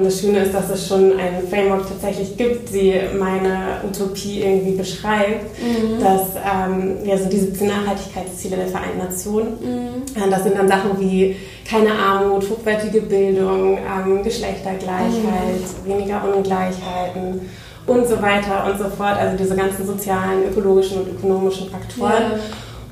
Das 0.00 0.20
Schöne 0.20 0.44
ist, 0.44 0.54
dass 0.54 0.70
es 0.70 0.86
schon 0.86 1.18
ein 1.18 1.48
Framework 1.50 1.88
tatsächlich 1.88 2.36
gibt, 2.36 2.72
die 2.72 2.94
meine 3.18 3.80
Utopie 3.84 4.42
irgendwie 4.42 4.76
beschreibt, 4.76 5.58
mhm. 5.60 6.00
dass 6.00 6.36
ähm, 6.36 6.98
ja, 7.04 7.18
so 7.18 7.28
diese 7.28 7.46
17 7.46 7.66
Nachhaltigkeitsziele 7.66 8.56
der 8.58 8.68
Vereinten 8.68 8.98
Nationen, 8.98 9.58
mhm. 9.60 10.30
das 10.30 10.44
sind 10.44 10.56
dann 10.56 10.68
Sachen 10.68 11.00
wie 11.00 11.34
keine 11.68 11.90
Armut, 11.92 12.48
hochwertige 12.48 13.00
Bildung, 13.00 13.76
ähm, 13.78 14.22
Geschlechtergleichheit, 14.22 15.64
mhm. 15.84 15.90
weniger 15.90 16.22
Ungleichheiten 16.32 17.40
und 17.88 18.06
so 18.06 18.22
weiter 18.22 18.66
und 18.70 18.78
so 18.78 18.84
fort, 18.84 19.16
also 19.18 19.36
diese 19.36 19.56
ganzen 19.56 19.84
sozialen, 19.84 20.44
ökologischen 20.48 20.98
und 20.98 21.08
ökonomischen 21.08 21.70
Faktoren. 21.70 22.12
Ja. 22.12 22.38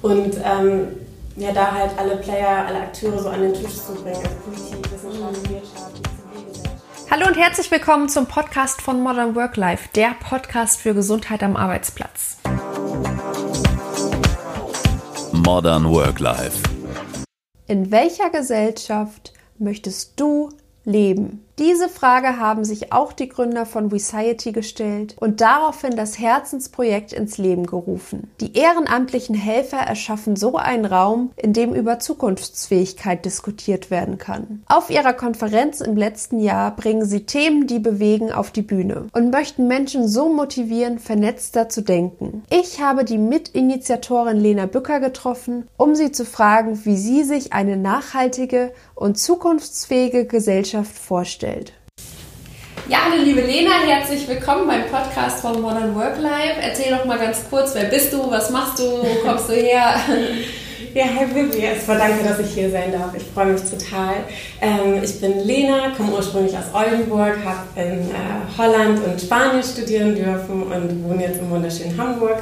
Und 0.03 0.35
ähm, 0.39 0.89
ja, 1.37 1.53
da 1.53 1.73
halt 1.73 1.91
alle 1.97 2.17
Player, 2.17 2.67
alle 2.67 2.81
Akteure 2.81 3.19
so 3.19 3.29
an 3.29 3.43
den 3.43 3.55
Tisch 3.55 3.77
zu 3.77 3.93
bringen, 3.95 4.17
also 4.17 4.37
Politik, 4.45 4.93
Wissenschaft, 4.93 5.49
mhm. 5.49 5.55
Wirtschaft, 5.55 6.16
Hallo 7.09 7.29
und 7.29 7.37
herzlich 7.37 7.71
willkommen 7.71 8.09
zum 8.09 8.27
Podcast 8.27 8.83
von 8.83 9.01
Modern 9.01 9.37
Work 9.37 9.57
Life, 9.57 9.89
der 9.95 10.17
Podcast 10.19 10.81
für 10.81 10.93
Gesundheit 10.93 11.45
am 11.45 11.57
Arbeitsplatz. 11.57 12.39
Modern 15.33 15.89
Work 15.89 16.19
Life. 16.19 16.63
In 17.69 17.93
welcher 17.93 18.31
Gesellschaft 18.31 19.33
möchtest 19.57 20.19
du 20.19 20.51
leben? 20.85 21.46
Diese 21.59 21.89
Frage 21.89 22.39
haben 22.39 22.67
sich 22.67 22.93
auch 22.93 23.15
die 23.15 23.31
Gründer 23.31 23.65
von 23.65 23.91
WeSciety 23.91 24.53
gestellt 24.53 25.17
und 25.19 25.41
daraufhin 25.41 25.97
das 25.97 26.19
Herzensprojekt 26.19 27.15
ins 27.15 27.39
Leben 27.39 27.65
gerufen. 27.65 28.31
Die 28.43 28.59
ehrenamtlichen 28.59 29.35
Helfer 29.35 29.79
erschaffen 29.79 30.37
so 30.37 30.57
einen 30.57 30.85
Raum, 30.85 31.31
in 31.35 31.55
dem 31.55 31.73
über 31.73 31.99
Zukunftsfähigkeit 31.99 33.25
diskutiert 33.25 33.91
werden 33.91 34.19
kann. 34.19 34.65
Auf 34.67 34.91
ihrer 34.91 35.15
Konferenz 35.15 35.81
im 35.81 35.97
letzten 35.97 36.41
Jahr 36.41 36.77
bringen 36.77 37.07
sie 37.07 37.25
Themen, 37.25 37.67
die 37.67 37.79
bewegen, 37.79 38.31
auf 38.33 38.51
die 38.51 38.61
Bühne 38.61 39.07
und 39.15 39.31
möchten 39.31 39.67
Menschen 39.67 40.09
so 40.09 40.29
motivieren, 40.29 40.99
vernetzter 40.99 41.71
zu 41.71 41.81
denken. 41.81 42.43
Ich 42.51 42.83
habe 42.83 43.07
die 43.07 43.17
Mitinitiatorin 43.17 44.37
Lena 44.37 44.67
Bücker 44.67 45.01
getroffen, 45.01 45.67
um 45.79 45.95
sie 45.95 46.13
zu 46.13 46.27
fragen, 46.27 46.85
wie 46.85 46.99
sie 46.99 47.25
sich 47.25 47.55
eine 47.55 47.79
nachhaltige 47.79 48.75
und 48.95 49.17
zukunftsfähige 49.17 50.27
Gesellschaft 50.27 50.99
vorstellt 50.99 51.46
vorstellt. 51.47 51.73
Ja, 52.89 52.99
hallo 53.11 53.23
liebe 53.23 53.41
Lena, 53.41 53.73
herzlich 53.87 54.29
willkommen 54.29 54.67
beim 54.67 54.85
Podcast 54.87 55.41
von 55.41 55.61
Modern 55.61 55.95
Work 55.95 56.19
Life. 56.21 56.61
Erzähl 56.61 56.97
doch 56.97 57.05
mal 57.05 57.19
ganz 57.19 57.45
kurz, 57.51 57.75
wer 57.75 57.85
bist 57.85 58.13
du, 58.13 58.31
was 58.31 58.51
machst 58.51 58.79
du, 58.79 58.85
wo 58.85 59.15
kommst 59.25 59.49
du 59.49 59.55
her? 59.55 59.95
Ja, 60.95 61.05
hi 61.05 61.27
Vivi, 61.35 61.59
erstmal 61.59 61.99
danke, 61.99 62.25
dass 62.25 62.39
ich 62.39 62.55
hier 62.55 62.71
sein 62.71 62.91
darf. 62.91 63.15
Ich 63.15 63.25
freue 63.35 63.47
mich 63.47 63.63
total. 63.63 64.15
Ähm, 64.63 65.03
ich 65.03 65.21
bin 65.21 65.41
Lena, 65.41 65.91
komme 65.95 66.13
ursprünglich 66.13 66.57
aus 66.57 66.65
Oldenburg, 66.73 67.37
habe 67.45 67.67
in 67.77 68.11
äh, 68.11 68.15
Holland 68.57 69.05
und 69.05 69.21
Spanien 69.21 69.63
studieren 69.63 70.15
dürfen 70.15 70.63
und 70.63 71.05
wohne 71.05 71.23
jetzt 71.23 71.41
im 71.41 71.51
wunderschönen 71.51 71.99
Hamburg 71.99 72.39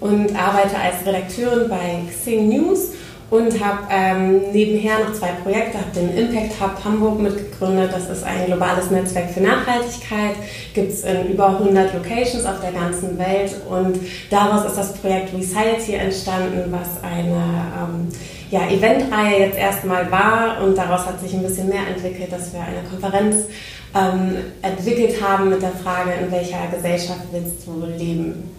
und 0.00 0.36
arbeite 0.36 0.76
als 0.76 1.06
Redakteurin 1.06 1.68
bei 1.68 2.02
Xing 2.10 2.48
News 2.48 2.90
und 3.30 3.64
habe 3.64 3.78
ähm, 3.90 4.52
nebenher 4.52 4.98
noch 5.00 5.12
zwei 5.12 5.32
Projekte, 5.42 5.78
habe 5.78 5.90
den 5.94 6.16
Impact 6.16 6.60
Hub 6.60 6.84
Hamburg 6.84 7.20
mitgegründet. 7.20 7.90
Das 7.92 8.08
ist 8.08 8.22
ein 8.24 8.46
globales 8.46 8.90
Netzwerk 8.90 9.30
für 9.30 9.40
Nachhaltigkeit, 9.40 10.36
gibt 10.74 10.92
es 10.92 11.02
in 11.02 11.28
über 11.32 11.48
100 11.48 11.94
Locations 11.94 12.44
auf 12.44 12.60
der 12.60 12.72
ganzen 12.72 13.18
Welt 13.18 13.54
und 13.68 13.98
daraus 14.30 14.66
ist 14.66 14.76
das 14.76 14.94
Projekt 14.94 15.34
Resociety 15.34 15.94
entstanden, 15.94 16.70
was 16.70 17.02
eine 17.02 17.36
ähm, 17.36 18.08
ja, 18.50 18.68
Eventreihe 18.68 19.46
jetzt 19.46 19.58
erstmal 19.58 20.10
war 20.10 20.62
und 20.62 20.76
daraus 20.76 21.06
hat 21.06 21.20
sich 21.20 21.34
ein 21.34 21.42
bisschen 21.42 21.68
mehr 21.68 21.86
entwickelt, 21.88 22.30
dass 22.30 22.52
wir 22.52 22.60
eine 22.60 22.82
Konferenz 22.88 23.46
ähm, 23.94 24.36
entwickelt 24.62 25.20
haben 25.22 25.50
mit 25.50 25.62
der 25.62 25.72
Frage, 25.72 26.12
in 26.22 26.30
welcher 26.30 26.66
Gesellschaft 26.72 27.22
willst 27.32 27.66
du 27.66 27.86
leben. 27.96 28.50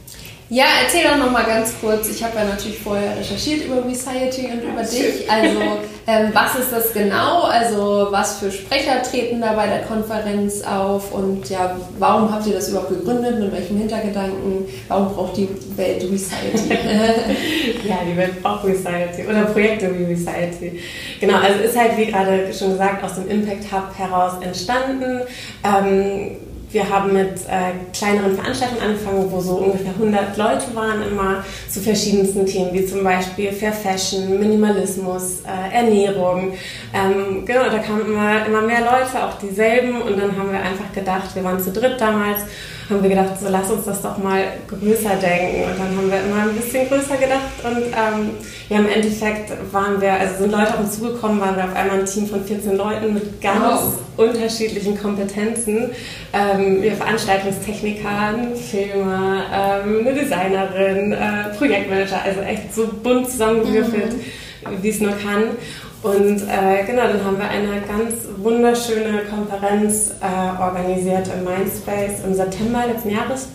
Ja, 0.47 0.65
erzähl 0.83 1.03
doch 1.03 1.17
noch 1.17 1.31
mal 1.31 1.43
ganz 1.43 1.73
kurz. 1.81 2.07
Ich 2.07 2.23
habe 2.23 2.37
ja 2.37 2.45
natürlich 2.45 2.77
vorher 2.77 3.17
recherchiert 3.17 3.65
über 3.65 3.83
Resociety 3.83 4.45
und 4.45 4.61
über 4.61 4.83
dich. 4.83 5.29
Also, 5.29 5.59
ähm, 6.07 6.29
was 6.33 6.55
ist 6.55 6.71
das 6.71 6.93
genau? 6.93 7.41
Also, 7.41 8.09
was 8.11 8.37
für 8.37 8.51
Sprecher 8.51 9.01
treten 9.01 9.41
da 9.41 9.53
bei 9.53 9.65
der 9.65 9.79
Konferenz 9.79 10.61
auf? 10.61 11.11
Und 11.13 11.49
ja, 11.49 11.75
warum 11.97 12.31
habt 12.31 12.45
ihr 12.45 12.53
das 12.53 12.69
überhaupt 12.69 12.89
gegründet? 12.89 13.39
Mit 13.39 13.51
welchem 13.53 13.79
Hintergedanken? 13.79 14.65
Warum 14.87 15.15
braucht 15.15 15.35
die 15.35 15.49
Welt 15.75 16.03
Resociety? 16.03 16.69
ja, 17.89 17.97
die 18.07 18.15
Welt 18.15 18.43
braucht 18.43 18.65
Resociety 18.65 19.27
oder 19.27 19.45
Projekte 19.45 19.97
wie 19.97 20.03
Resociety. 20.03 20.79
Genau, 21.19 21.37
also 21.37 21.59
ist 21.61 21.75
halt, 21.75 21.97
wie 21.97 22.05
gerade 22.05 22.53
schon 22.53 22.73
gesagt, 22.73 23.03
aus 23.03 23.15
dem 23.15 23.27
Impact 23.29 23.71
Hub 23.71 23.97
heraus 23.97 24.33
entstanden. 24.41 25.21
Ähm, 25.63 26.37
wir 26.75 26.89
haben 26.89 27.13
mit 27.13 27.39
äh, 27.47 27.71
kleineren 27.97 28.35
Veranstaltungen 28.35 28.81
angefangen, 28.81 29.31
wo 29.31 29.39
so 29.39 29.55
ungefähr 29.55 29.93
100 29.93 30.35
Leute 30.35 30.75
waren 30.75 31.01
immer 31.09 31.43
zu 31.69 31.79
verschiedensten 31.79 32.45
Themen, 32.45 32.73
wie 32.73 32.85
zum 32.85 33.01
Beispiel 33.01 33.53
Fair 33.53 33.71
Fashion, 33.71 34.37
Minimalismus, 34.37 35.41
äh, 35.45 35.73
Ernährung. 35.73 36.53
Ähm, 36.93 37.45
genau, 37.45 37.63
da 37.69 37.79
kamen 37.79 38.05
immer, 38.07 38.45
immer 38.45 38.61
mehr 38.61 38.81
Leute, 38.81 39.25
auch 39.25 39.39
dieselben. 39.39 40.01
Und 40.01 40.19
dann 40.19 40.37
haben 40.37 40.51
wir 40.51 40.59
einfach 40.59 40.91
gedacht, 40.93 41.33
wir 41.33 41.45
waren 41.45 41.61
zu 41.61 41.71
dritt 41.71 41.99
damals, 41.99 42.41
haben 42.89 43.01
wir 43.01 43.09
gedacht, 43.09 43.39
so 43.39 43.47
lass 43.49 43.71
uns 43.71 43.85
das 43.85 44.01
doch 44.01 44.17
mal 44.17 44.43
größer 44.67 45.15
denken. 45.15 45.63
Und 45.63 45.79
dann 45.79 45.97
haben 45.97 46.11
wir 46.11 46.19
immer 46.19 46.49
ein 46.49 46.55
bisschen 46.55 46.87
größer 46.87 47.17
gedacht. 47.17 47.41
Und 47.63 47.83
ähm, 47.87 48.31
ja, 48.69 48.77
im 48.77 48.87
Endeffekt 48.87 49.51
waren 49.71 49.99
wir, 49.99 50.13
also 50.13 50.37
sind 50.39 50.51
Leute 50.51 50.73
auf 50.73 50.79
uns 50.81 50.97
zugekommen, 50.97 51.39
waren 51.39 51.55
wir 51.55 51.65
auf 51.65 51.75
einmal 51.75 51.99
ein 51.99 52.05
Team 52.05 52.27
von 52.27 52.45
14 52.45 52.77
Leuten 52.77 53.13
mit 53.13 53.41
ganz 53.41 53.81
wow. 53.81 54.27
unterschiedlichen 54.27 54.99
Kompetenzen. 54.99 55.89
Ähm, 56.33 56.81
wir 56.81 56.93
Veranstaltungstechniker, 56.93 58.35
Filmer, 58.69 59.43
ähm, 59.51 59.99
eine 60.07 60.13
Designerin, 60.13 61.11
äh, 61.13 61.55
Projektmanager, 61.57 62.21
also 62.23 62.41
echt 62.41 62.73
so 62.73 62.87
bunt 63.01 63.29
zusammengewürfelt, 63.29 64.13
mhm. 64.13 64.83
wie 64.83 64.89
es 64.89 64.99
nur 64.99 65.11
kann. 65.11 65.57
Und 66.05 66.39
äh, 66.43 66.85
genau, 66.85 67.07
dann 67.07 67.25
haben 67.25 67.39
wir 67.39 67.49
eine 67.49 67.81
ganz 67.81 68.27
wunderschöne 68.37 69.23
Konferenz 69.27 70.11
äh, 70.21 70.61
organisiert 70.61 71.27
im 71.35 71.43
Mindspace 71.43 72.23
im 72.23 72.35
September 72.35 72.83
letzten 72.85 73.09
Jahres. 73.09 73.47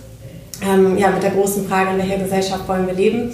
Ähm, 0.60 0.98
ja, 0.98 1.10
mit 1.10 1.22
der 1.22 1.30
großen 1.30 1.68
Frage, 1.68 1.90
in 1.92 1.98
welcher 1.98 2.24
Gesellschaft 2.24 2.66
wollen 2.66 2.88
wir 2.88 2.94
leben? 2.94 3.30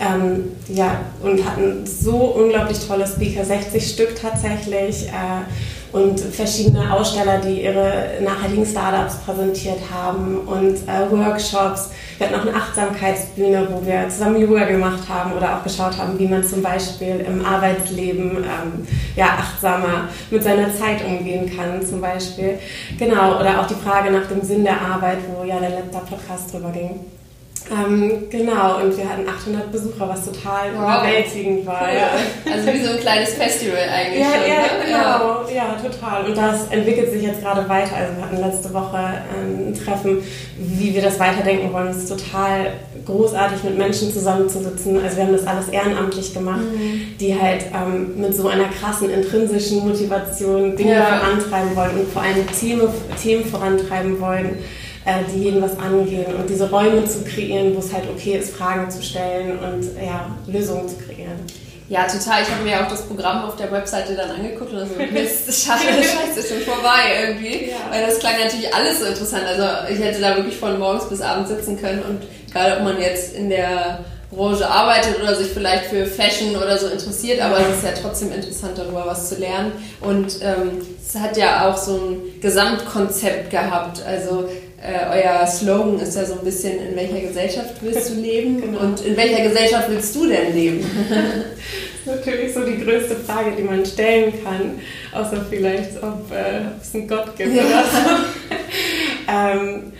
Ähm, 0.00 0.56
ja, 0.74 1.02
und 1.22 1.48
hatten 1.48 1.86
so 1.86 2.16
unglaublich 2.16 2.84
tolle 2.84 3.06
Speaker, 3.06 3.44
60 3.44 3.92
Stück 3.92 4.20
tatsächlich. 4.20 5.06
Äh, 5.06 5.46
und 5.92 6.20
verschiedene 6.20 6.92
Aussteller, 6.92 7.38
die 7.38 7.62
ihre 7.62 8.18
nachhaltigen 8.22 8.66
Startups 8.66 9.16
präsentiert 9.24 9.78
haben 9.92 10.38
und 10.46 10.76
äh, 10.88 11.10
Workshops. 11.10 11.90
Wir 12.18 12.26
hatten 12.26 12.36
auch 12.36 12.46
eine 12.46 12.54
Achtsamkeitsbühne, 12.54 13.68
wo 13.70 13.84
wir 13.86 14.08
zusammen 14.08 14.40
Yoga 14.40 14.64
gemacht 14.64 15.08
haben 15.08 15.32
oder 15.32 15.56
auch 15.56 15.62
geschaut 15.62 15.96
haben, 15.96 16.18
wie 16.18 16.26
man 16.26 16.44
zum 16.44 16.62
Beispiel 16.62 17.24
im 17.26 17.44
Arbeitsleben 17.44 18.38
ähm, 18.38 18.86
ja, 19.16 19.26
achtsamer 19.38 20.08
mit 20.30 20.42
seiner 20.42 20.74
Zeit 20.74 21.04
umgehen 21.04 21.50
kann, 21.56 21.84
zum 21.84 22.00
Beispiel. 22.00 22.58
Genau, 22.98 23.38
oder 23.40 23.60
auch 23.60 23.66
die 23.66 23.74
Frage 23.74 24.10
nach 24.10 24.26
dem 24.26 24.42
Sinn 24.42 24.64
der 24.64 24.80
Arbeit, 24.80 25.18
wo 25.28 25.44
ja 25.44 25.58
der 25.58 25.70
letzte 25.70 25.98
Podcast 25.98 26.52
drüber 26.52 26.70
ging. 26.70 27.17
Ähm, 27.70 28.30
genau, 28.30 28.80
und 28.80 28.96
wir 28.96 29.08
hatten 29.08 29.28
800 29.28 29.70
Besucher, 29.70 30.08
was 30.08 30.24
total 30.24 30.72
wow. 30.74 31.02
überwältigend 31.02 31.66
war. 31.66 31.92
Ja. 31.92 32.10
Also 32.50 32.72
wie 32.72 32.84
so 32.84 32.92
ein 32.92 33.00
kleines 33.00 33.34
Festival 33.34 33.78
eigentlich. 33.94 34.20
Ja, 34.20 34.30
schon, 34.32 34.48
ja, 34.48 34.56
ne? 34.56 34.84
genau, 34.84 35.48
ja. 35.48 35.54
ja. 35.54 35.90
total. 35.90 36.24
Und 36.24 36.36
das 36.36 36.68
entwickelt 36.70 37.12
sich 37.12 37.22
jetzt 37.22 37.42
gerade 37.42 37.68
weiter. 37.68 37.96
Also 37.96 38.16
wir 38.16 38.24
hatten 38.24 38.36
letzte 38.38 38.72
Woche 38.72 38.98
ähm, 38.98 39.68
ein 39.68 39.74
Treffen, 39.74 40.22
wie 40.56 40.94
wir 40.94 41.02
das 41.02 41.20
weiterdenken 41.20 41.72
wollen. 41.72 41.88
Es 41.88 41.98
ist 41.98 42.08
total 42.08 42.72
großartig, 43.04 43.62
mit 43.64 43.76
Menschen 43.76 44.12
zusammenzusitzen. 44.12 45.02
Also 45.02 45.16
wir 45.18 45.24
haben 45.24 45.32
das 45.32 45.46
alles 45.46 45.68
ehrenamtlich 45.68 46.32
gemacht, 46.32 46.60
mhm. 46.60 47.16
die 47.20 47.38
halt 47.38 47.66
ähm, 47.74 48.18
mit 48.18 48.34
so 48.34 48.48
einer 48.48 48.68
krassen 48.68 49.10
intrinsischen 49.10 49.86
Motivation 49.86 50.74
Dinge 50.74 50.94
ja. 50.94 51.04
vorantreiben 51.04 51.76
wollen 51.76 52.00
und 52.00 52.12
vor 52.12 52.22
allem 52.22 52.46
Themen, 52.58 52.88
Themen 53.20 53.44
vorantreiben 53.44 54.18
wollen 54.20 54.58
die 55.32 55.44
jeden 55.44 55.62
was 55.62 55.78
angehen 55.78 56.34
und 56.34 56.48
diese 56.48 56.70
Räume 56.70 57.04
zu 57.04 57.22
kreieren, 57.24 57.74
wo 57.74 57.78
es 57.78 57.92
halt 57.92 58.04
okay 58.10 58.38
ist, 58.38 58.54
Fragen 58.54 58.90
zu 58.90 59.02
stellen 59.02 59.58
und 59.58 59.84
ja, 60.04 60.36
Lösungen 60.46 60.88
zu 60.88 60.96
kreieren. 60.96 61.38
Ja, 61.88 62.02
total. 62.02 62.42
Ich 62.42 62.50
habe 62.50 62.64
mir 62.64 62.72
ja 62.72 62.84
auch 62.84 62.90
das 62.90 63.06
Programm 63.06 63.44
auf 63.44 63.56
der 63.56 63.72
Webseite 63.72 64.14
dann 64.14 64.30
angeguckt 64.30 64.72
und 64.72 64.80
so, 64.80 64.94
Mist, 65.12 65.64
schade, 65.64 65.80
scheiße, 65.86 66.40
ist 66.40 66.48
schon 66.50 66.60
vorbei 66.60 67.26
irgendwie. 67.26 67.70
Ja. 67.70 67.76
Weil 67.90 68.06
das 68.06 68.18
klang 68.18 68.34
natürlich 68.38 68.74
alles 68.74 69.00
so 69.00 69.06
interessant. 69.06 69.44
Also 69.46 69.92
ich 69.92 69.98
hätte 69.98 70.20
da 70.20 70.36
wirklich 70.36 70.56
von 70.56 70.78
morgens 70.78 71.08
bis 71.08 71.22
abends 71.22 71.48
sitzen 71.48 71.80
können 71.80 72.02
und 72.02 72.22
egal, 72.50 72.76
ob 72.78 72.84
man 72.84 73.00
jetzt 73.00 73.34
in 73.34 73.48
der 73.48 74.04
Branche 74.30 74.68
arbeitet 74.68 75.18
oder 75.22 75.34
sich 75.34 75.48
vielleicht 75.48 75.86
für 75.86 76.04
Fashion 76.04 76.54
oder 76.56 76.76
so 76.76 76.88
interessiert, 76.88 77.40
aber 77.40 77.60
es 77.60 77.76
ist 77.76 77.84
ja 77.84 77.92
trotzdem 78.00 78.32
interessant, 78.32 78.76
darüber 78.76 79.06
was 79.06 79.30
zu 79.30 79.36
lernen. 79.36 79.72
Und 80.02 80.40
ähm, 80.42 80.82
es 81.02 81.18
hat 81.18 81.38
ja 81.38 81.68
auch 81.68 81.78
so 81.78 81.96
ein 81.96 82.40
Gesamtkonzept 82.42 83.50
gehabt. 83.50 84.02
Also 84.06 84.46
äh, 84.82 85.22
euer 85.22 85.46
Slogan 85.46 85.98
ist 85.98 86.16
ja 86.16 86.24
so 86.24 86.34
ein 86.34 86.44
bisschen, 86.44 86.78
in 86.88 86.96
welcher 86.96 87.20
Gesellschaft 87.20 87.74
willst 87.80 88.10
du 88.10 88.14
leben 88.14 88.60
genau. 88.62 88.80
und 88.80 89.00
in 89.04 89.16
welcher 89.16 89.42
Gesellschaft 89.42 89.90
willst 89.90 90.14
du 90.14 90.26
denn 90.26 90.54
leben? 90.54 90.84
natürlich 92.08 92.54
so 92.54 92.64
die 92.64 92.82
größte 92.82 93.16
Frage, 93.16 93.52
die 93.56 93.62
man 93.62 93.84
stellen 93.84 94.32
kann, 94.42 94.80
außer 95.12 95.44
vielleicht, 95.48 96.02
ob, 96.02 96.30
äh, 96.32 96.66
ob 96.66 96.82
es 96.82 96.94
einen 96.94 97.08
Gott 97.08 97.36
gibt 97.36 97.54
ja. 97.54 97.62
oder 97.62 97.84
so. 97.84 98.08
ähm, 99.28 99.92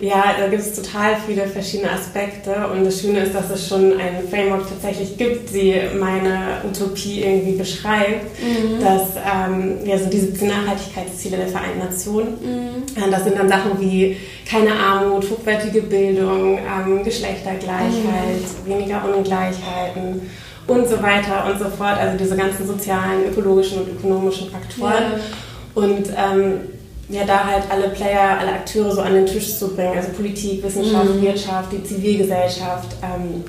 ja, 0.00 0.34
da 0.38 0.48
gibt 0.48 0.62
es 0.62 0.74
total 0.74 1.16
viele 1.26 1.46
verschiedene 1.46 1.90
Aspekte 1.90 2.68
und 2.72 2.84
das 2.84 3.00
Schöne 3.00 3.20
ist, 3.20 3.34
dass 3.34 3.50
es 3.50 3.66
schon 3.66 3.92
ein 3.98 4.28
Framework 4.28 4.68
tatsächlich 4.68 5.16
gibt, 5.16 5.54
die 5.54 5.74
meine 5.98 6.60
Utopie 6.68 7.22
irgendwie 7.22 7.52
beschreibt, 7.52 8.26
mhm. 8.40 8.80
dass 8.80 9.16
ähm, 9.16 9.78
ja, 9.84 9.98
so 9.98 10.10
diese 10.10 10.44
Nachhaltigkeitsziele 10.44 11.38
der 11.38 11.48
Vereinten 11.48 11.78
Nationen, 11.78 12.28
mhm. 12.40 12.66
Äh, 12.96 13.10
das 13.10 13.24
sind 13.24 13.38
dann 13.38 13.48
Sachen 13.48 13.80
wie 13.80 14.16
keine 14.48 14.72
Armut, 14.72 15.24
hochwertige 15.30 15.82
Bildung, 15.82 16.58
ähm, 16.58 17.02
Geschlechtergleichheit, 17.02 18.42
mhm. 18.64 18.70
weniger 18.70 19.02
Ungleichheiten 19.04 20.30
und 20.66 20.88
so 20.88 21.02
weiter 21.02 21.46
und 21.50 21.58
so 21.58 21.66
fort, 21.70 21.98
also 21.98 22.18
diese 22.18 22.36
ganzen 22.36 22.66
sozialen, 22.66 23.30
ökologischen 23.30 23.80
und 23.80 23.88
ökonomischen 23.88 24.50
Faktoren. 24.50 24.92
Ja. 24.94 25.82
Und 25.82 26.08
ähm, 26.08 26.60
ja, 27.08 27.24
da 27.24 27.44
halt 27.44 27.64
alle 27.70 27.88
Player, 27.90 28.38
alle 28.38 28.52
Akteure 28.52 28.92
so 28.92 29.00
an 29.00 29.14
den 29.14 29.26
Tisch 29.26 29.56
zu 29.56 29.74
bringen, 29.74 29.96
also 29.96 30.10
Politik, 30.10 30.62
Wissenschaft, 30.62 31.14
mhm. 31.14 31.22
Wirtschaft, 31.22 31.72
die 31.72 31.84
Zivilgesellschaft. 31.84 32.96
Ähm, 33.02 33.44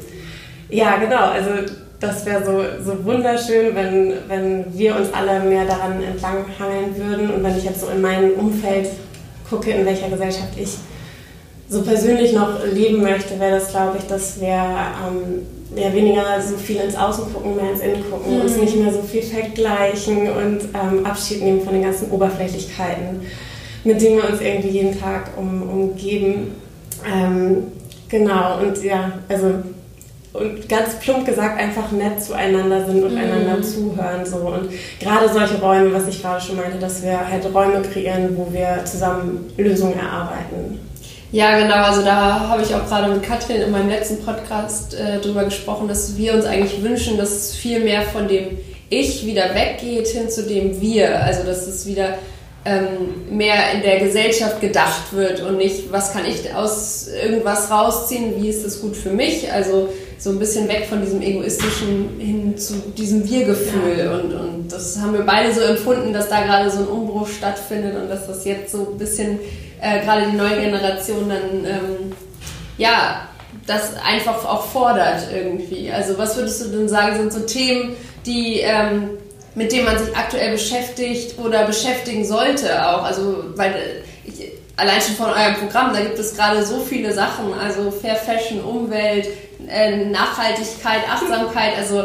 ja, 0.69 0.97
genau, 0.97 1.29
also 1.29 1.49
das 1.99 2.25
wäre 2.25 2.45
so, 2.45 2.83
so 2.83 3.03
wunderschön, 3.03 3.73
wenn, 3.73 4.13
wenn 4.27 4.77
wir 4.77 4.95
uns 4.95 5.11
alle 5.13 5.39
mehr 5.39 5.65
daran 5.65 6.03
entlanghangeln 6.03 6.95
würden 6.95 7.31
und 7.31 7.43
wenn 7.43 7.57
ich 7.57 7.63
jetzt 7.63 7.81
so 7.81 7.87
in 7.87 8.01
meinem 8.01 8.31
Umfeld 8.33 8.89
gucke, 9.49 9.71
in 9.71 9.85
welcher 9.85 10.09
Gesellschaft 10.09 10.53
ich 10.57 10.75
so 11.69 11.81
persönlich 11.81 12.33
noch 12.33 12.63
leben 12.65 13.01
möchte, 13.01 13.39
wäre 13.39 13.59
das, 13.59 13.71
glaube 13.71 13.97
ich, 13.97 14.05
dass 14.05 14.39
wir 14.39 14.53
ähm, 14.53 15.45
ja, 15.77 15.93
weniger 15.93 16.41
so 16.41 16.57
viel 16.57 16.77
ins 16.77 16.95
Außen 16.95 17.33
gucken, 17.33 17.55
mehr 17.55 17.71
ins 17.71 17.81
Innen 17.81 18.03
gucken, 18.09 18.35
mhm. 18.35 18.41
uns 18.41 18.57
nicht 18.57 18.75
mehr 18.75 18.91
so 18.91 19.01
viel 19.01 19.21
vergleichen 19.21 20.29
und 20.29 20.59
ähm, 20.73 21.05
Abschied 21.05 21.43
nehmen 21.43 21.61
von 21.61 21.73
den 21.73 21.83
ganzen 21.83 22.11
Oberflächlichkeiten 22.11 23.21
mit 23.87 24.01
denen 24.01 24.17
wir 24.17 24.29
uns 24.29 24.41
irgendwie 24.41 24.69
jeden 24.69 24.99
Tag 24.99 25.31
um, 25.37 25.63
umgeben. 25.63 26.55
Ähm, 27.05 27.71
genau, 28.09 28.59
und 28.59 28.83
ja, 28.83 29.13
also 29.29 29.63
und 30.33 30.69
ganz 30.69 30.99
plump 30.99 31.25
gesagt 31.25 31.59
einfach 31.59 31.91
nett 31.91 32.21
zueinander 32.21 32.85
sind 32.85 33.03
und 33.03 33.13
mhm. 33.13 33.17
einander 33.17 33.61
zuhören. 33.61 34.23
So. 34.23 34.37
Und 34.37 34.69
gerade 34.99 35.29
solche 35.29 35.59
Räume, 35.59 35.93
was 35.93 36.07
ich 36.07 36.21
gerade 36.21 36.41
schon 36.41 36.57
meinte, 36.57 36.77
dass 36.77 37.01
wir 37.01 37.27
halt 37.27 37.45
Räume 37.51 37.81
kreieren, 37.81 38.37
wo 38.37 38.47
wir 38.51 38.81
zusammen 38.85 39.51
Lösungen 39.57 39.97
erarbeiten. 39.97 40.79
Ja, 41.31 41.59
genau. 41.59 41.75
Also 41.75 42.03
da 42.03 42.47
habe 42.47 42.61
ich 42.61 42.73
auch 42.73 42.87
gerade 42.87 43.11
mit 43.11 43.23
Katrin 43.23 43.61
in 43.61 43.71
meinem 43.71 43.89
letzten 43.89 44.23
Podcast 44.23 44.93
äh, 44.93 45.19
drüber 45.19 45.43
gesprochen, 45.43 45.87
dass 45.87 46.15
wir 46.15 46.33
uns 46.33 46.45
eigentlich 46.45 46.81
wünschen, 46.81 47.17
dass 47.17 47.53
viel 47.53 47.81
mehr 47.81 48.03
von 48.03 48.27
dem 48.27 48.57
Ich 48.89 49.25
wieder 49.25 49.53
weggeht 49.53 50.07
hin 50.07 50.29
zu 50.29 50.43
dem 50.43 50.79
Wir. 50.79 51.21
Also 51.21 51.43
dass 51.43 51.67
es 51.67 51.85
wieder 51.85 52.17
ähm, 52.63 53.35
mehr 53.37 53.73
in 53.73 53.81
der 53.81 53.99
Gesellschaft 53.99 54.61
gedacht 54.61 55.11
wird 55.13 55.41
und 55.41 55.57
nicht, 55.57 55.91
was 55.91 56.13
kann 56.13 56.25
ich 56.25 56.53
aus 56.53 57.07
irgendwas 57.07 57.69
rausziehen, 57.69 58.41
wie 58.41 58.49
ist 58.49 58.65
das 58.65 58.81
gut 58.81 58.95
für 58.95 59.11
mich. 59.11 59.51
Also 59.51 59.89
so 60.17 60.31
ein 60.31 60.39
bisschen 60.39 60.67
weg 60.67 60.87
von 60.89 61.01
diesem 61.01 61.21
egoistischen 61.21 62.19
hin 62.19 62.57
zu 62.57 62.73
diesem 62.97 63.29
Wir-Gefühl. 63.29 63.99
Ja. 63.99 64.15
Und, 64.15 64.33
und 64.33 64.71
das 64.71 64.97
haben 64.99 65.13
wir 65.13 65.21
beide 65.21 65.53
so 65.53 65.59
empfunden, 65.61 66.13
dass 66.13 66.29
da 66.29 66.41
gerade 66.41 66.69
so 66.69 66.79
ein 66.79 66.87
Umbruch 66.87 67.27
stattfindet 67.27 67.95
und 67.95 68.09
dass 68.09 68.27
das 68.27 68.45
jetzt 68.45 68.71
so 68.71 68.87
ein 68.91 68.97
bisschen 68.97 69.39
äh, 69.81 70.01
gerade 70.03 70.27
die 70.31 70.37
neue 70.37 70.59
Generation 70.59 71.29
dann, 71.29 71.65
ähm, 71.65 72.11
ja, 72.77 73.27
das 73.65 73.93
einfach 74.05 74.45
auch 74.45 74.65
fordert 74.65 75.27
irgendwie. 75.33 75.91
Also 75.91 76.17
was 76.17 76.35
würdest 76.37 76.65
du 76.65 76.69
denn 76.69 76.89
sagen, 76.89 77.17
sind 77.17 77.33
so 77.33 77.39
Themen, 77.41 77.95
die... 78.25 78.59
Ähm, 78.59 79.17
mit 79.57 79.71
dem 79.71 79.85
man 79.85 79.97
sich 79.97 80.15
aktuell 80.15 80.51
beschäftigt 80.51 81.39
oder 81.39 81.65
beschäftigen 81.65 82.23
sollte 82.23 82.87
auch. 82.87 83.01
Also, 83.01 83.43
weil 83.55 84.03
ich, 84.23 84.51
allein 84.75 85.01
schon 85.01 85.15
von 85.15 85.31
eurem 85.31 85.55
Programm, 85.55 85.93
da 85.93 86.01
gibt 86.01 86.19
es 86.19 86.37
gerade 86.37 86.63
so 86.63 86.79
viele 86.79 87.11
Sachen, 87.11 87.51
also 87.55 87.89
Fair 87.89 88.15
Fashion, 88.15 88.61
Umwelt, 88.61 89.27
äh, 89.67 90.05
Nachhaltigkeit, 90.05 91.01
Achtsamkeit, 91.11 91.75
also 91.75 92.03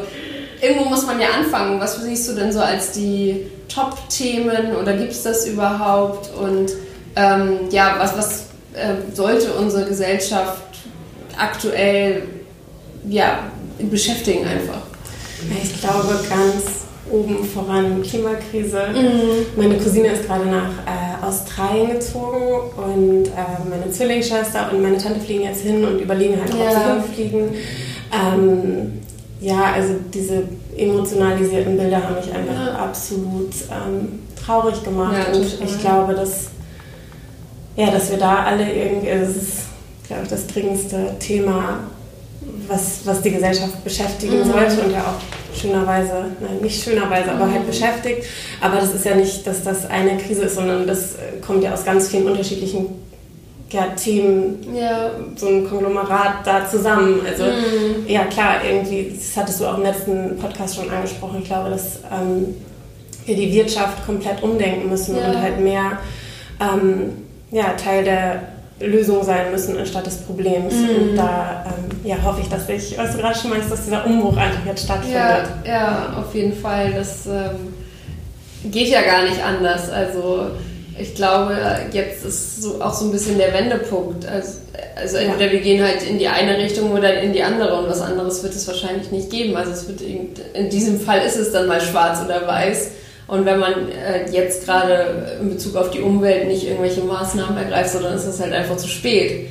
irgendwo 0.62 0.88
muss 0.88 1.04
man 1.04 1.20
ja 1.20 1.28
anfangen. 1.38 1.78
Was 1.78 2.02
siehst 2.02 2.26
du 2.30 2.32
denn 2.32 2.52
so 2.52 2.60
als 2.60 2.92
die 2.92 3.46
Top-Themen 3.68 4.74
oder 4.74 4.94
gibt 4.94 5.12
es 5.12 5.22
das 5.22 5.46
überhaupt? 5.46 6.34
Und 6.34 6.72
ähm, 7.16 7.70
ja, 7.70 7.96
was, 7.98 8.16
was 8.16 8.46
äh, 8.74 9.14
sollte 9.14 9.52
unsere 9.52 9.86
Gesellschaft 9.86 10.62
aktuell 11.38 12.22
ja, 13.08 13.50
beschäftigen 13.78 14.46
einfach? 14.46 14.82
Ich 15.62 15.80
glaube, 15.80 16.20
ganz 16.28 16.82
oben 17.10 17.44
voran 17.44 18.02
Klimakrise. 18.02 18.86
Mhm. 18.94 19.46
Meine 19.56 19.76
Cousine 19.76 20.08
ist 20.08 20.26
gerade 20.26 20.46
nach 20.46 20.70
äh, 20.86 21.24
Australien 21.24 21.90
gezogen 21.90 22.70
und 22.76 23.26
äh, 23.26 23.68
meine 23.68 23.90
Zwillingsschwester 23.90 24.70
und 24.72 24.82
meine 24.82 24.98
Tante 24.98 25.20
fliegen 25.20 25.44
jetzt 25.44 25.62
hin 25.62 25.84
und 25.84 26.00
überlegen 26.00 26.40
halt, 26.40 26.52
ob 26.54 26.60
ja. 26.60 26.70
sie 26.70 26.92
hinfliegen. 26.92 27.54
Ähm, 28.12 28.92
ja, 29.40 29.72
also 29.74 29.94
diese 30.14 30.44
emotionalisierten 30.76 31.76
Bilder 31.76 32.02
haben 32.02 32.14
mich 32.14 32.32
einfach 32.32 32.66
ja. 32.66 32.74
absolut 32.76 33.52
ähm, 33.70 34.20
traurig 34.44 34.82
gemacht. 34.84 35.16
Ja, 35.18 35.34
und 35.34 35.44
ich 35.44 35.80
glaube, 35.80 36.14
dass, 36.14 36.46
ja, 37.76 37.90
dass 37.90 38.10
wir 38.10 38.18
da 38.18 38.44
alle 38.44 38.70
irgendwie, 38.70 39.10
also 39.10 39.32
das 39.32 39.42
ist, 39.42 39.58
glaube 40.06 40.22
ich, 40.24 40.28
das 40.28 40.46
dringendste 40.46 41.16
Thema, 41.18 41.80
was, 42.68 43.00
was 43.04 43.22
die 43.22 43.30
Gesellschaft 43.30 43.82
beschäftigen 43.84 44.40
mhm. 44.40 44.52
sollte 44.52 44.80
und 44.82 44.92
ja 44.92 45.00
auch 45.00 45.58
schönerweise, 45.58 46.26
nein, 46.40 46.58
nicht 46.60 46.82
schönerweise, 46.82 47.32
aber 47.32 47.50
halt 47.50 47.62
mhm. 47.62 47.66
beschäftigt. 47.66 48.24
Aber 48.60 48.76
das 48.76 48.94
ist 48.94 49.04
ja 49.04 49.14
nicht, 49.14 49.46
dass 49.46 49.62
das 49.62 49.88
eine 49.88 50.16
Krise 50.16 50.42
ist, 50.42 50.56
sondern 50.56 50.86
das 50.86 51.16
kommt 51.46 51.62
ja 51.62 51.72
aus 51.72 51.84
ganz 51.84 52.08
vielen 52.08 52.28
unterschiedlichen 52.28 52.86
ja, 53.70 53.86
Themen, 53.96 54.58
ja. 54.74 55.10
so 55.34 55.48
ein 55.48 55.68
Konglomerat 55.68 56.46
da 56.46 56.68
zusammen. 56.68 57.20
Also 57.26 57.44
mhm. 57.44 58.06
ja 58.06 58.24
klar, 58.24 58.56
irgendwie, 58.64 59.14
das 59.16 59.36
hattest 59.36 59.60
du 59.60 59.66
auch 59.66 59.78
im 59.78 59.84
letzten 59.84 60.36
Podcast 60.36 60.76
schon 60.76 60.90
angesprochen, 60.90 61.40
ich 61.40 61.48
glaube, 61.48 61.70
dass 61.70 62.00
ähm, 62.12 62.54
wir 63.24 63.36
die 63.36 63.52
Wirtschaft 63.52 64.04
komplett 64.04 64.42
umdenken 64.42 64.90
müssen 64.90 65.16
ja. 65.16 65.28
und 65.28 65.40
halt 65.40 65.60
mehr 65.60 65.98
ähm, 66.60 67.21
ja, 67.52 67.74
Teil 67.74 68.02
der 68.02 68.42
Lösung 68.80 69.22
sein 69.22 69.52
müssen 69.52 69.78
anstatt 69.78 70.06
des 70.06 70.16
Problems. 70.18 70.74
Mhm. 70.74 71.10
Und 71.10 71.16
da 71.16 71.64
ähm, 71.66 72.00
ja, 72.02 72.16
hoffe 72.24 72.40
ich, 72.40 72.48
dass 72.48 72.68
ich, 72.68 72.98
was 72.98 73.12
du 73.12 73.18
gerade 73.18 73.38
schon 73.38 73.50
meinst, 73.50 73.70
dass 73.70 73.84
dieser 73.84 74.04
Umbruch 74.04 74.36
einfach 74.36 74.66
jetzt 74.66 74.84
stattfindet. 74.84 75.14
Ja, 75.64 75.72
ja 75.72 76.16
auf 76.18 76.34
jeden 76.34 76.54
Fall. 76.54 76.92
Das 76.92 77.26
ähm, 77.26 77.74
geht 78.64 78.88
ja 78.88 79.02
gar 79.02 79.22
nicht 79.24 79.42
anders. 79.44 79.90
Also 79.90 80.50
ich 80.98 81.14
glaube, 81.14 81.56
jetzt 81.92 82.24
ist 82.24 82.62
so 82.62 82.82
auch 82.82 82.94
so 82.94 83.06
ein 83.06 83.12
bisschen 83.12 83.38
der 83.38 83.52
Wendepunkt. 83.52 84.26
Also, 84.26 84.58
also 84.96 85.16
entweder 85.18 85.46
ja. 85.46 85.52
wir 85.52 85.60
gehen 85.60 85.82
halt 85.82 86.02
in 86.02 86.18
die 86.18 86.28
eine 86.28 86.58
Richtung 86.58 86.90
oder 86.92 87.20
in 87.20 87.32
die 87.32 87.42
andere 87.42 87.78
und 87.78 87.88
was 87.88 88.00
anderes 88.00 88.42
wird 88.42 88.54
es 88.54 88.66
wahrscheinlich 88.66 89.10
nicht 89.10 89.30
geben. 89.30 89.56
Also 89.56 89.72
es 89.72 89.86
wird 89.86 90.00
in 90.00 90.70
diesem 90.70 91.00
Fall 91.00 91.20
ist 91.20 91.36
es 91.36 91.52
dann 91.52 91.66
mal 91.66 91.80
schwarz 91.80 92.18
oder 92.24 92.46
weiß. 92.46 92.90
Und 93.32 93.46
wenn 93.46 93.60
man 93.60 93.88
äh, 93.88 94.30
jetzt 94.30 94.66
gerade 94.66 95.38
in 95.40 95.48
Bezug 95.48 95.74
auf 95.76 95.90
die 95.90 96.02
Umwelt 96.02 96.48
nicht 96.48 96.66
irgendwelche 96.66 97.00
Maßnahmen 97.00 97.56
ergreift, 97.56 97.92
sondern 97.92 98.12
ist 98.12 98.26
es 98.26 98.38
halt 98.38 98.52
einfach 98.52 98.76
zu 98.76 98.88
spät. 98.88 99.50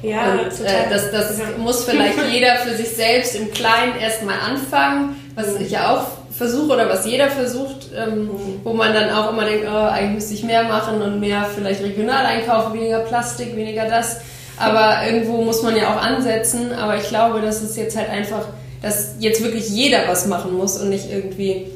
Ja, 0.00 0.32
und, 0.32 0.64
äh, 0.64 0.88
das, 0.88 1.10
das 1.10 1.38
ja. 1.38 1.44
muss 1.58 1.84
vielleicht 1.84 2.16
jeder 2.32 2.56
für 2.56 2.74
sich 2.74 2.88
selbst 2.88 3.36
im 3.36 3.50
Kleinen 3.50 4.00
erstmal 4.00 4.36
anfangen, 4.40 5.16
was 5.34 5.60
ich 5.60 5.72
ja 5.72 5.94
auch 5.94 6.06
versuche 6.34 6.72
oder 6.72 6.88
was 6.88 7.04
jeder 7.04 7.28
versucht, 7.28 7.88
ähm, 7.94 8.28
mhm. 8.28 8.60
wo 8.64 8.72
man 8.72 8.94
dann 8.94 9.10
auch 9.10 9.30
immer 9.30 9.44
denkt, 9.44 9.66
oh, 9.70 9.88
eigentlich 9.90 10.14
müsste 10.14 10.32
ich 10.32 10.44
mehr 10.44 10.62
machen 10.62 11.02
und 11.02 11.20
mehr 11.20 11.46
vielleicht 11.54 11.82
regional 11.82 12.24
einkaufen, 12.24 12.72
weniger 12.72 13.00
Plastik, 13.00 13.54
weniger 13.54 13.90
das. 13.90 14.22
Aber 14.56 15.06
irgendwo 15.06 15.42
muss 15.42 15.62
man 15.62 15.76
ja 15.76 15.94
auch 15.94 16.00
ansetzen. 16.00 16.72
Aber 16.72 16.96
ich 16.96 17.10
glaube, 17.10 17.42
dass 17.42 17.60
es 17.60 17.76
jetzt 17.76 17.94
halt 17.94 18.08
einfach, 18.08 18.46
dass 18.80 19.16
jetzt 19.18 19.44
wirklich 19.44 19.68
jeder 19.68 20.08
was 20.08 20.24
machen 20.24 20.56
muss 20.56 20.78
und 20.78 20.88
nicht 20.88 21.12
irgendwie 21.12 21.66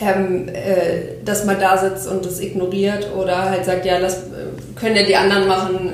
ähm, 0.00 0.48
äh, 0.48 1.24
dass 1.24 1.44
man 1.44 1.58
da 1.58 1.76
sitzt 1.76 2.08
und 2.08 2.24
das 2.24 2.40
ignoriert 2.40 3.08
oder 3.16 3.50
halt 3.50 3.64
sagt, 3.64 3.84
ja, 3.84 3.98
das 3.98 4.18
äh, 4.18 4.76
können 4.76 4.96
ja 4.96 5.02
die 5.02 5.16
anderen 5.16 5.48
machen, 5.48 5.90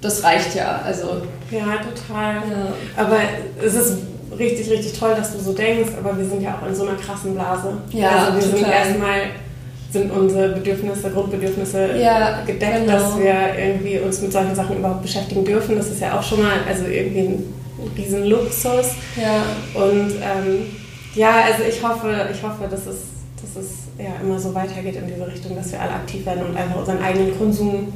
das 0.00 0.24
reicht 0.24 0.54
ja. 0.54 0.80
Also, 0.84 1.22
ja, 1.50 1.76
total. 1.76 2.34
Ja. 2.34 2.72
Aber 2.96 3.18
es 3.64 3.74
ist 3.74 3.98
richtig, 4.38 4.70
richtig 4.70 4.98
toll, 4.98 5.14
dass 5.16 5.32
du 5.32 5.38
so 5.38 5.52
denkst, 5.52 5.92
aber 5.98 6.16
wir 6.18 6.24
sind 6.24 6.42
ja 6.42 6.58
auch 6.60 6.68
in 6.68 6.74
so 6.74 6.86
einer 6.86 6.96
krassen 6.96 7.34
Blase. 7.34 7.74
Ja, 7.90 8.26
also 8.26 8.34
wir 8.34 8.42
total. 8.42 8.58
sind 8.58 8.68
erstmal 8.68 9.20
sind 9.90 10.10
unsere 10.10 10.48
Bedürfnisse, 10.48 11.10
Grundbedürfnisse 11.10 11.96
ja, 11.96 12.42
gedeckt, 12.44 12.86
genau. 12.86 12.92
dass 12.92 13.18
wir 13.18 13.34
irgendwie 13.56 13.98
uns 13.98 14.20
mit 14.20 14.32
solchen 14.32 14.54
Sachen 14.54 14.78
überhaupt 14.78 15.02
beschäftigen 15.02 15.44
dürfen. 15.44 15.76
Das 15.76 15.88
ist 15.88 16.00
ja 16.00 16.18
auch 16.18 16.22
schon 16.22 16.42
mal 16.42 16.56
also 16.68 16.86
irgendwie 16.86 17.20
ein 17.20 17.54
riesen 17.96 18.26
Luxus. 18.26 18.90
Ja. 19.16 19.42
Und 19.74 20.10
ähm, 20.16 20.66
ja, 21.14 21.44
also 21.46 21.62
ich 21.68 21.82
hoffe, 21.82 22.28
ich 22.32 22.42
hoffe, 22.42 22.64
dass 22.68 22.86
es 22.86 22.96
dass 23.56 23.64
es 23.64 23.70
ja 23.98 24.20
immer 24.22 24.38
so 24.38 24.54
weitergeht 24.54 24.96
in 24.96 25.06
diese 25.06 25.26
Richtung, 25.26 25.56
dass 25.56 25.72
wir 25.72 25.80
alle 25.80 25.92
aktiv 25.92 26.24
werden 26.26 26.44
und 26.46 26.56
einfach 26.56 26.76
unseren 26.76 27.02
eigenen 27.02 27.36
Konsum 27.38 27.92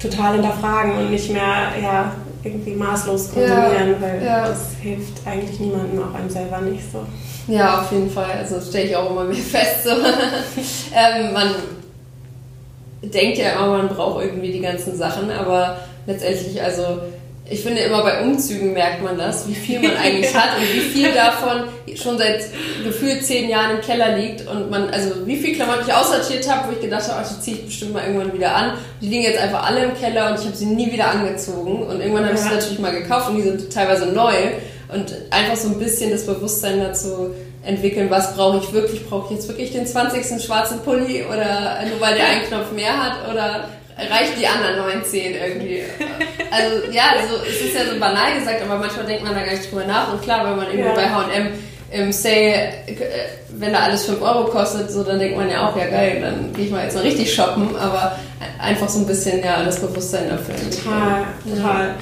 total 0.00 0.34
hinterfragen 0.34 0.92
und 0.96 1.10
nicht 1.10 1.30
mehr 1.30 1.72
ja, 1.82 2.12
irgendwie 2.42 2.74
maßlos 2.74 3.32
konsumieren, 3.32 3.90
Ja, 3.90 4.00
weil 4.00 4.24
ja. 4.24 4.48
das 4.48 4.72
hilft 4.80 5.26
eigentlich 5.26 5.58
niemandem, 5.60 6.02
auch 6.02 6.14
einem 6.14 6.30
selber 6.30 6.60
nicht 6.60 6.84
so. 6.90 7.04
Ja, 7.52 7.80
auf 7.80 7.90
jeden 7.92 8.10
Fall. 8.10 8.30
Also 8.38 8.60
stelle 8.60 8.88
ich 8.88 8.96
auch 8.96 9.10
immer 9.10 9.24
mehr 9.24 9.34
fest. 9.36 9.84
So. 9.84 9.90
ähm, 9.90 11.32
man 11.32 11.54
denkt 13.02 13.38
ja 13.38 13.52
immer, 13.52 13.78
man 13.78 13.88
braucht 13.88 14.24
irgendwie 14.24 14.52
die 14.52 14.60
ganzen 14.60 14.96
Sachen, 14.96 15.30
aber 15.30 15.78
letztendlich, 16.06 16.60
also 16.62 16.82
ich 17.50 17.62
finde 17.62 17.80
immer 17.80 18.02
bei 18.02 18.22
Umzügen 18.22 18.74
merkt 18.74 19.02
man 19.02 19.16
das, 19.16 19.48
wie 19.48 19.54
viel 19.54 19.80
man 19.80 19.96
eigentlich 19.96 20.34
hat 20.34 20.58
und 20.58 20.74
wie 20.74 20.80
viel 20.80 21.12
davon 21.12 21.64
schon 21.96 22.18
seit 22.18 22.44
gefühlt 22.84 23.24
zehn 23.24 23.48
Jahren 23.48 23.76
im 23.76 23.80
Keller 23.80 24.16
liegt 24.18 24.46
und 24.46 24.70
man, 24.70 24.90
also 24.90 25.26
wie 25.26 25.36
viel 25.36 25.54
Klamotten 25.54 25.84
ich 25.86 25.94
aussortiert 25.94 26.48
habe, 26.50 26.68
wo 26.68 26.72
ich 26.72 26.80
gedacht 26.80 27.08
habe, 27.08 27.22
ach, 27.24 27.28
die 27.28 27.40
ziehe 27.40 27.56
ich 27.56 27.66
bestimmt 27.66 27.94
mal 27.94 28.04
irgendwann 28.04 28.32
wieder 28.34 28.54
an. 28.54 28.74
Die 29.00 29.08
liegen 29.08 29.22
jetzt 29.22 29.40
einfach 29.40 29.66
alle 29.66 29.84
im 29.84 29.94
Keller 29.94 30.30
und 30.30 30.38
ich 30.38 30.46
habe 30.46 30.56
sie 30.56 30.66
nie 30.66 30.92
wieder 30.92 31.10
angezogen 31.10 31.82
und 31.84 32.00
irgendwann 32.00 32.26
habe 32.26 32.34
ich 32.34 32.40
sie 32.40 32.50
natürlich 32.50 32.78
mal 32.78 32.92
gekauft 32.92 33.30
und 33.30 33.36
die 33.36 33.42
sind 33.42 33.72
teilweise 33.72 34.06
neu 34.06 34.34
und 34.92 35.14
einfach 35.30 35.56
so 35.56 35.68
ein 35.68 35.78
bisschen 35.78 36.10
das 36.10 36.26
Bewusstsein 36.26 36.80
dazu 36.80 37.30
entwickeln, 37.64 38.10
was 38.10 38.34
brauche 38.34 38.58
ich 38.58 38.72
wirklich, 38.72 39.06
brauche 39.06 39.26
ich 39.32 39.38
jetzt 39.38 39.48
wirklich 39.48 39.72
den 39.72 39.86
20. 39.86 40.42
schwarzen 40.42 40.80
Pulli 40.80 41.24
oder 41.24 41.80
nur 41.88 42.00
weil 42.00 42.14
der 42.14 42.26
einen 42.28 42.44
Knopf 42.44 42.72
mehr 42.72 42.96
hat 43.02 43.30
oder 43.30 43.68
reichen 43.98 44.34
die 44.38 44.46
anderen 44.46 44.76
19 44.78 45.34
irgendwie? 45.34 45.82
Also 46.50 46.90
ja, 46.90 47.02
also, 47.20 47.44
es 47.44 47.60
ist 47.60 47.74
ja 47.74 47.84
so 47.84 48.00
banal 48.00 48.32
gesagt, 48.38 48.62
aber 48.62 48.78
manchmal 48.78 49.04
denkt 49.04 49.22
man 49.22 49.34
da 49.34 49.42
gar 49.42 49.52
nicht 49.52 49.70
drüber 49.70 49.84
nach 49.84 50.10
und 50.14 50.22
klar, 50.22 50.46
wenn 50.48 50.56
man 50.56 50.66
irgendwie 50.68 50.88
Ja. 50.88 50.94
bei 50.94 51.06
H&M 51.10 51.48
im 51.90 52.10
Sale, 52.10 52.34
äh, 52.86 52.96
wenn 53.50 53.72
da 53.74 53.80
alles 53.80 54.06
5 54.06 54.22
Euro 54.22 54.44
kostet, 54.46 54.90
so 54.90 55.02
dann 55.04 55.18
denkt 55.18 55.36
man 55.36 55.50
ja 55.50 55.68
auch, 55.68 55.76
ja 55.76 55.84
geil, 55.86 56.20
dann 56.22 56.50
gehe 56.54 56.64
ich 56.64 56.70
mal 56.70 56.84
jetzt 56.84 56.94
mal 56.94 57.02
richtig 57.02 57.34
shoppen, 57.34 57.76
aber 57.76 58.18
einfach 58.58 58.88
so 58.88 59.00
ein 59.00 59.06
bisschen 59.06 59.44
ja 59.44 59.62
das 59.62 59.78
Bewusstsein 59.78 60.30
dafür 60.30 60.54
Total, 60.70 61.24
total. 61.54 61.94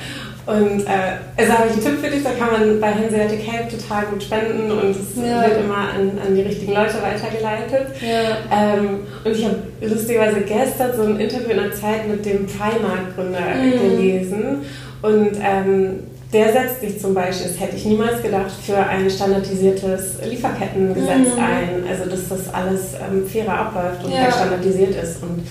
Und 0.47 0.83
äh, 0.87 1.17
also 1.37 1.53
habe 1.55 1.67
ich 1.67 1.73
einen 1.73 1.83
Tipp 1.83 1.99
für 2.05 2.09
dich, 2.11 2.23
da 2.23 2.31
kann 2.31 2.53
man 2.53 2.81
bei 2.81 2.93
Hanseatic 2.95 3.41
Help 3.51 3.69
total 3.69 4.07
gut 4.07 4.23
spenden 4.23 4.71
und 4.71 4.91
es 4.91 5.17
Ja. 5.17 5.43
wird 5.43 5.65
immer 5.65 5.89
an, 5.93 6.13
an 6.25 6.35
die 6.37 6.43
richtigen 6.43 6.73
Leute 6.73 6.95
weitergeleitet. 7.03 7.89
Ja. 8.01 8.37
Ähm, 8.53 9.01
und 9.25 9.33
ich 9.33 9.45
habe 9.45 9.57
lustigerweise 9.81 10.43
gestern 10.43 10.95
so 10.97 11.03
ein 11.03 11.19
Interview 11.19 11.51
in 11.51 11.57
der 11.57 11.73
Zeit 11.73 12.07
mit 12.09 12.25
dem 12.25 12.47
Primark-Gründer 12.47 13.41
Mhm. 13.61 13.73
gelesen 13.97 14.59
und 15.03 15.31
ähm, 15.43 16.01
der 16.33 16.53
setzt 16.53 16.81
sich 16.81 17.01
zum 17.01 17.13
Beispiel, 17.15 17.49
das 17.49 17.59
hätte 17.61 17.77
ich 17.77 17.85
niemals 17.85 18.23
gedacht, 18.23 18.51
für 18.65 18.77
ein 18.77 19.09
standardisiertes 19.11 20.19
Lieferkettengesetz 20.29 21.35
Mhm. 21.35 21.43
ein. 21.43 21.85
Also 21.91 22.09
dass 22.09 22.29
das 22.29 22.55
alles 22.55 22.95
ähm, 22.95 23.27
fairer 23.27 23.59
abläuft 23.67 24.05
und 24.05 24.13
Ja. 24.13 24.31
standardisiert 24.31 24.95
ist. 25.03 25.23
Und 25.23 25.45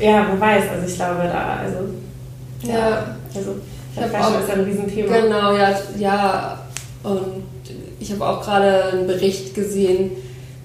ja, 0.00 0.26
wer 0.30 0.40
weiß, 0.40 0.64
also 0.74 0.86
ich 0.86 0.94
glaube 0.96 1.24
da, 1.30 1.58
also 1.62 2.70
Ja. 2.72 3.16
also 3.34 3.56
Ich 3.96 4.00
hab 4.02 4.10
Fashion 4.10 4.34
auch- 4.36 4.40
ist 4.40 4.50
ein 4.50 4.60
Riesenthema. 4.64 5.18
Genau, 5.20 5.56
ja, 5.56 5.78
ja. 5.98 6.58
Und 7.02 7.42
ich 7.98 8.10
habe 8.12 8.26
auch 8.26 8.42
gerade 8.42 8.84
einen 8.92 9.06
Bericht 9.06 9.54
gesehen, 9.54 10.12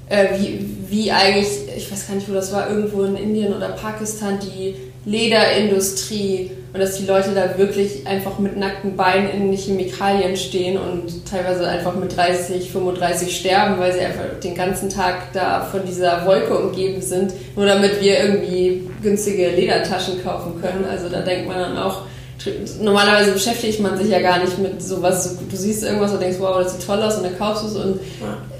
äh, 0.09 0.27
wie, 0.39 0.65
wie 0.89 1.11
eigentlich, 1.11 1.47
ich 1.75 1.91
weiß 1.91 2.07
gar 2.07 2.15
nicht, 2.15 2.29
wo 2.29 2.33
das 2.33 2.53
war, 2.53 2.69
irgendwo 2.69 3.03
in 3.03 3.15
Indien 3.15 3.53
oder 3.53 3.69
Pakistan, 3.69 4.39
die 4.39 4.75
Lederindustrie 5.05 6.51
und 6.73 6.79
dass 6.79 6.97
die 6.97 7.05
Leute 7.05 7.29
da 7.33 7.57
wirklich 7.57 8.05
einfach 8.05 8.37
mit 8.39 8.57
nackten 8.57 8.97
Beinen 8.97 9.29
in 9.29 9.51
die 9.51 9.57
Chemikalien 9.57 10.35
stehen 10.35 10.77
und 10.77 11.25
teilweise 11.29 11.67
einfach 11.67 11.95
mit 11.95 12.15
30, 12.15 12.69
35 12.71 13.35
sterben, 13.37 13.79
weil 13.79 13.93
sie 13.93 13.99
einfach 14.01 14.39
den 14.43 14.55
ganzen 14.55 14.89
Tag 14.89 15.31
da 15.33 15.61
von 15.61 15.85
dieser 15.85 16.25
Wolke 16.25 16.57
umgeben 16.57 17.01
sind, 17.01 17.33
nur 17.55 17.65
damit 17.65 18.01
wir 18.01 18.19
irgendwie 18.19 18.89
günstige 19.01 19.49
Ledertaschen 19.51 20.21
kaufen 20.23 20.59
können. 20.61 20.85
Also 20.89 21.07
da 21.07 21.21
denkt 21.21 21.47
man 21.47 21.57
dann 21.59 21.77
auch, 21.77 22.01
normalerweise 22.81 23.31
beschäftigt 23.31 23.79
man 23.79 23.97
sich 23.97 24.09
ja 24.09 24.19
gar 24.21 24.39
nicht 24.39 24.57
mit 24.59 24.81
sowas. 24.81 25.37
Du 25.49 25.55
siehst 25.55 25.83
irgendwas 25.83 26.11
und 26.11 26.21
denkst, 26.21 26.37
wow, 26.39 26.57
das 26.63 26.73
sieht 26.73 26.85
toll 26.85 27.01
aus 27.01 27.17
und 27.17 27.23
dann 27.23 27.37
kaufst 27.37 27.63
du 27.63 27.67
es 27.67 27.75
und 27.75 27.99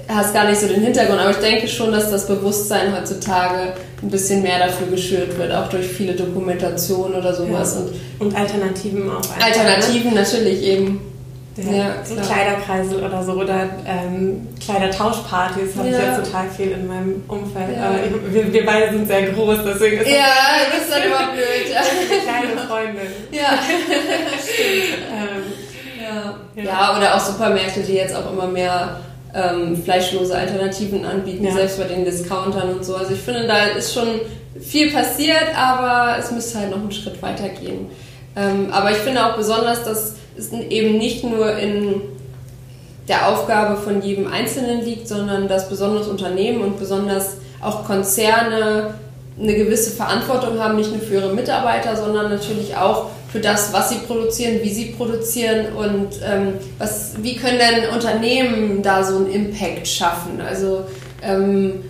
hast 0.08 0.32
gar 0.34 0.48
nicht 0.48 0.60
so 0.60 0.68
den 0.68 0.82
Hintergrund. 0.82 1.20
Aber 1.20 1.30
ich 1.30 1.36
denke 1.36 1.66
schon, 1.68 1.92
dass 1.92 2.10
das 2.10 2.26
Bewusstsein 2.26 2.96
heutzutage 2.96 3.74
ein 4.02 4.10
bisschen 4.10 4.42
mehr 4.42 4.58
dafür 4.58 4.86
geschürt 4.88 5.36
wird, 5.38 5.52
auch 5.52 5.68
durch 5.68 5.86
viele 5.86 6.14
Dokumentationen 6.14 7.18
oder 7.18 7.34
sowas. 7.34 7.76
Und 7.76 7.90
Und 8.18 8.36
Alternativen 8.36 9.10
auch. 9.10 9.16
einfach, 9.16 9.44
Alternativen 9.44 10.14
natürlich 10.14 10.62
eben. 10.62 11.00
Ne? 11.58 11.78
Ja, 11.78 12.04
so 12.04 12.14
klar. 12.14 12.26
Kleiderkreisel 12.26 13.02
oder 13.04 13.22
so 13.24 13.32
oder 13.32 13.68
ähm, 13.86 14.46
Kleidertauschpartys 14.62 15.74
habe 15.76 15.88
ich 15.88 15.94
Ja. 15.94 16.18
total 16.18 16.50
viel 16.54 16.72
in 16.72 16.86
meinem 16.86 17.24
Umfeld. 17.28 17.76
Ja. 17.76 17.92
Ich, 18.04 18.34
wir, 18.34 18.52
wir 18.52 18.66
beide 18.66 18.92
sind 18.92 19.06
sehr 19.08 19.22
groß, 19.30 19.58
deswegen 19.66 19.98
ist 20.02 20.08
Ja, 20.08 20.26
das 20.70 20.82
ist 20.84 20.92
dann 20.92 21.02
immer 21.04 21.32
blöd. 21.32 22.22
kleine 22.24 22.58
Freundin. 22.68 23.08
Ja. 23.32 23.58
Ähm, 25.10 25.42
Ja. 26.02 26.34
Ja. 26.54 26.62
ja, 26.64 26.96
oder 26.96 27.14
auch 27.14 27.20
Supermärkte, 27.20 27.80
die 27.80 27.94
jetzt 27.94 28.14
auch 28.14 28.30
immer 28.32 28.46
mehr 28.46 29.00
ähm, 29.34 29.82
fleischlose 29.82 30.36
Alternativen 30.36 31.04
anbieten, 31.04 31.44
Ja. 31.44 31.52
selbst 31.52 31.78
bei 31.78 31.84
den 31.84 32.04
Discountern 32.04 32.70
und 32.74 32.84
so. 32.84 32.96
Also 32.96 33.12
ich 33.14 33.20
finde, 33.20 33.46
da 33.46 33.64
ist 33.64 33.92
schon 33.92 34.20
viel 34.60 34.90
passiert, 34.92 35.54
aber 35.56 36.16
es 36.18 36.30
müsste 36.30 36.58
halt 36.60 36.70
noch 36.70 36.78
einen 36.78 36.92
Schritt 36.92 37.20
weiter 37.22 37.48
gehen. 37.48 37.90
Ähm, 38.36 38.68
aber 38.72 38.90
ich 38.90 38.98
finde 38.98 39.24
auch 39.26 39.36
besonders, 39.36 39.82
dass 39.84 40.14
eben 40.70 40.98
nicht 40.98 41.24
nur 41.24 41.56
in 41.56 42.02
der 43.08 43.28
Aufgabe 43.28 43.80
von 43.80 44.02
jedem 44.02 44.26
Einzelnen 44.26 44.84
liegt, 44.84 45.08
sondern 45.08 45.48
dass 45.48 45.68
besonders 45.68 46.08
Unternehmen 46.08 46.60
und 46.62 46.78
besonders 46.78 47.36
auch 47.60 47.84
Konzerne 47.84 48.94
eine 49.40 49.54
gewisse 49.54 49.90
Verantwortung 49.90 50.58
haben, 50.58 50.76
nicht 50.76 50.90
nur 50.90 51.00
für 51.00 51.14
ihre 51.14 51.34
Mitarbeiter, 51.34 51.94
sondern 51.96 52.30
natürlich 52.30 52.76
auch 52.76 53.10
für 53.30 53.40
das, 53.40 53.72
was 53.72 53.90
sie 53.90 53.96
produzieren, 54.06 54.60
wie 54.62 54.72
sie 54.72 54.86
produzieren 54.96 55.74
und 55.74 56.08
ähm, 56.24 56.54
was, 56.78 57.12
wie 57.20 57.36
können 57.36 57.58
denn 57.58 57.90
Unternehmen 57.90 58.82
da 58.82 59.04
so 59.04 59.16
einen 59.16 59.30
Impact 59.30 59.86
schaffen? 59.86 60.40
Also 60.40 60.84
ähm, 61.22 61.84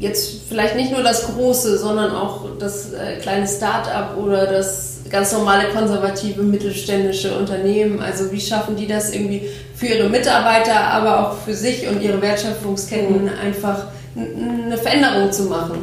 jetzt 0.00 0.40
vielleicht 0.48 0.74
nicht 0.74 0.90
nur 0.90 1.02
das 1.02 1.26
große, 1.28 1.78
sondern 1.78 2.10
auch 2.10 2.46
das 2.58 2.92
äh, 2.92 3.18
kleine 3.20 3.46
Start-up 3.46 4.16
oder 4.16 4.46
das 4.46 4.91
ganz 5.12 5.30
normale 5.32 5.68
konservative 5.68 6.42
mittelständische 6.42 7.36
Unternehmen. 7.36 8.00
Also 8.00 8.32
wie 8.32 8.40
schaffen 8.40 8.74
die 8.74 8.86
das 8.86 9.12
irgendwie 9.14 9.42
für 9.76 9.86
ihre 9.86 10.08
Mitarbeiter, 10.08 10.74
aber 10.74 11.20
auch 11.28 11.36
für 11.44 11.54
sich 11.54 11.86
und 11.86 12.02
ihre 12.02 12.20
Wertschöpfungsketten 12.20 13.28
einfach 13.28 13.84
n- 14.16 14.62
eine 14.66 14.76
Veränderung 14.78 15.30
zu 15.30 15.44
machen? 15.44 15.78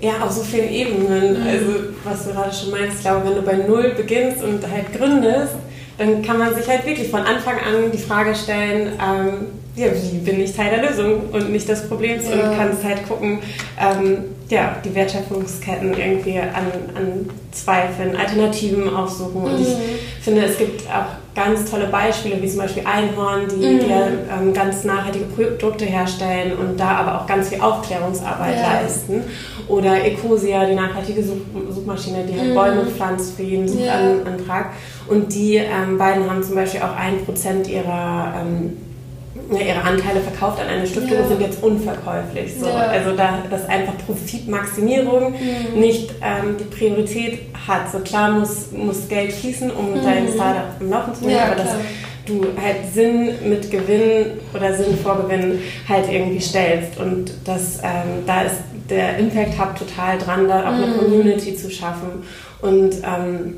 Ja, 0.00 0.12
auf 0.24 0.32
so 0.32 0.40
vielen 0.42 0.68
Ebenen. 0.70 1.40
Mhm. 1.40 1.46
Also, 1.46 1.66
was 2.02 2.24
du 2.26 2.32
gerade 2.32 2.52
schon 2.52 2.70
meinst, 2.72 2.96
ich 2.96 3.02
glaube, 3.02 3.24
wenn 3.28 3.36
du 3.36 3.42
bei 3.42 3.54
Null 3.54 3.92
beginnst 3.96 4.42
und 4.42 4.60
halt 4.68 4.92
gründest, 4.92 5.52
dann 5.98 6.22
kann 6.22 6.38
man 6.38 6.54
sich 6.54 6.66
halt 6.68 6.86
wirklich 6.86 7.08
von 7.10 7.20
Anfang 7.20 7.54
an 7.56 7.90
die 7.92 7.98
Frage 7.98 8.34
stellen, 8.34 8.92
ähm, 9.00 9.46
ja, 9.74 9.86
wie 9.94 10.18
bin 10.18 10.40
ich 10.40 10.54
Teil 10.54 10.70
der 10.70 10.90
Lösung 10.90 11.30
und 11.32 11.50
nicht 11.50 11.68
des 11.68 11.88
Problems 11.88 12.24
Ja. 12.28 12.50
und 12.50 12.56
kannst 12.56 12.84
halt 12.84 13.06
gucken, 13.08 13.38
ähm, 13.80 14.24
ja, 14.50 14.76
die 14.84 14.94
Wertschöpfungsketten 14.94 15.94
irgendwie 15.96 16.38
an, 16.38 16.66
an 16.94 17.30
Zweifeln, 17.52 18.14
Alternativen 18.16 18.94
aufsuchen. 18.94 19.42
Und 19.44 19.60
ich 19.60 19.68
finde, 20.22 20.44
es 20.44 20.58
gibt 20.58 20.82
auch 20.88 21.21
ganz 21.34 21.70
tolle 21.70 21.86
Beispiele, 21.86 22.42
wie 22.42 22.48
zum 22.48 22.58
Beispiel 22.60 22.82
Einhorn, 22.86 23.42
die, 23.48 23.66
Mhm. 23.84 23.88
ja, 23.90 24.06
ähm, 24.38 24.52
ganz 24.52 24.84
nachhaltige 24.84 25.24
Produkte 25.24 25.84
herstellen 25.86 26.52
und 26.58 26.78
da 26.78 26.90
aber 26.96 27.20
auch 27.20 27.26
ganz 27.26 27.48
viel 27.48 27.60
Aufklärungsarbeit 27.60 28.56
Ja. 28.56 28.80
leisten. 28.82 29.24
Oder 29.68 30.04
Ecosia, 30.04 30.66
die 30.66 30.74
nachhaltige 30.74 31.22
Such 31.22 31.36
Suchmaschine, 31.70 32.24
die 32.24 32.38
halt 32.38 32.50
Mhm. 32.50 32.54
Bäume 32.54 32.84
pflanzt 32.86 33.34
für 33.36 33.42
jeden 33.44 33.66
Ja. 33.66 33.94
Suchantrag. 34.18 34.72
Und 35.08 35.34
die 35.34 35.56
ähm, 35.56 35.96
beiden 35.96 36.28
haben 36.28 36.42
zum 36.42 36.54
Beispiel 36.54 36.80
auch 36.82 36.96
ein 36.96 37.24
Prozent 37.24 37.66
ihrer, 37.68 38.34
ähm, 38.42 38.76
ja, 39.56 39.60
ihre 39.66 39.82
Anteile 39.82 40.20
verkauft 40.20 40.60
an 40.60 40.68
eine 40.68 40.86
Stiftung 40.86 41.18
Ja. 41.18 41.26
sind 41.28 41.40
jetzt 41.40 41.62
unverkäuflich. 41.62 42.54
So. 42.58 42.66
Ja. 42.66 42.74
Also 42.88 43.16
da 43.16 43.38
das 43.50 43.68
einfach 43.68 43.94
Profitmaximierung 44.06 45.32
Mhm. 45.32 45.80
nicht 45.80 46.10
ähm, 46.22 46.56
die 46.58 46.64
Priorität 46.64 47.40
hat. 47.66 47.90
So 47.92 47.98
klar 48.00 48.30
muss, 48.32 48.72
muss 48.72 49.08
Geld 49.08 49.32
fließen, 49.32 49.70
um 49.70 49.94
dein 50.02 50.28
Startup 50.28 50.64
am 50.80 50.90
Laufen 50.90 51.14
zu 51.14 51.20
halten, 51.24 51.34
Mhm. 51.36 51.42
Aber 51.46 51.54
dass 51.56 51.66
klar. 51.68 51.80
du 52.26 52.46
halt 52.62 52.76
Sinn 52.94 53.30
mit 53.48 53.70
Gewinn 53.70 54.26
oder 54.54 54.74
Sinn 54.74 54.96
vor 55.02 55.16
Gewinn 55.22 55.60
halt 55.88 56.10
irgendwie 56.10 56.40
stellst. 56.40 56.98
Und 56.98 57.32
das, 57.44 57.78
ähm, 57.82 58.24
da 58.26 58.42
ist 58.42 58.56
der 58.90 59.18
Impact 59.18 59.58
Hub 59.58 59.76
total 59.78 60.18
dran, 60.18 60.48
da 60.48 60.60
auch 60.62 60.72
eine 60.74 60.86
Mhm. 60.86 60.98
Community 60.98 61.56
zu 61.56 61.70
schaffen. 61.70 62.22
Und 62.60 62.94
ähm, 63.04 63.56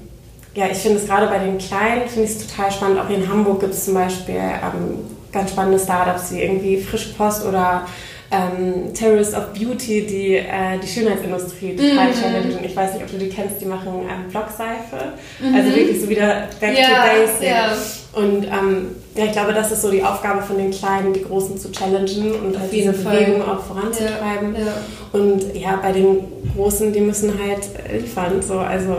ja, 0.54 0.66
ich 0.70 0.78
finde 0.78 0.98
es 0.98 1.06
gerade 1.06 1.26
bei 1.26 1.38
den 1.38 1.58
Kleinen, 1.58 2.08
finde 2.08 2.24
ich 2.28 2.36
es 2.36 2.46
total 2.46 2.70
spannend. 2.70 3.00
Auch 3.00 3.10
in 3.10 3.28
Hamburg 3.28 3.60
gibt 3.60 3.74
es 3.74 3.84
zum 3.86 3.94
Beispiel 3.94 4.36
ähm, 4.36 4.98
ganz 5.34 5.50
spannende 5.50 5.78
Startups 5.78 6.32
wie 6.32 6.40
irgendwie 6.40 6.78
Frischpost 6.78 7.44
oder 7.44 7.82
ähm, 8.30 8.92
Terrorists 8.94 9.34
of 9.34 9.52
Beauty, 9.52 10.06
die 10.06 10.34
äh, 10.36 10.78
die 10.82 10.86
Schönheitsindustrie 10.88 11.76
total 11.76 12.08
Mhm. 12.08 12.12
challengen. 12.14 12.64
Ich 12.64 12.74
weiß 12.74 12.94
nicht, 12.94 13.02
ob 13.04 13.10
du 13.10 13.18
die 13.18 13.28
kennst, 13.28 13.60
die 13.60 13.66
machen 13.66 13.92
ähm, 14.10 14.30
Blockseife. 14.30 15.12
Also 15.54 15.68
wirklich 15.76 16.00
so 16.00 16.08
wieder 16.08 16.48
back 16.58 16.70
Mhm. 16.70 16.76
Ja, 16.76 16.88
to 16.88 17.26
basic. 17.26 17.48
ja. 17.48 17.72
Und 18.14 18.44
ähm, 18.44 18.86
ja, 19.16 19.24
ich 19.26 19.32
glaube, 19.32 19.52
das 19.52 19.70
ist 19.72 19.82
so 19.82 19.90
die 19.90 20.02
Aufgabe 20.02 20.40
von 20.42 20.56
den 20.56 20.70
Kleinen, 20.70 21.12
die 21.12 21.22
Großen 21.24 21.58
zu 21.58 21.70
challengen 21.70 22.32
und 22.44 22.58
halt 22.58 22.72
diese 22.72 22.94
Fall. 22.94 23.18
Bewegung 23.24 23.42
auch 23.42 23.62
voranzutreiben. 23.64 24.54
Ja, 24.54 24.60
ja. 24.60 24.72
Und 25.20 25.54
ja, 25.54 25.78
bei 25.82 25.92
den 25.92 26.18
Großen, 26.56 26.92
die 26.92 27.00
müssen 27.00 27.32
halt 27.38 27.68
liefern. 28.00 28.40
So, 28.40 28.58
also 28.58 28.96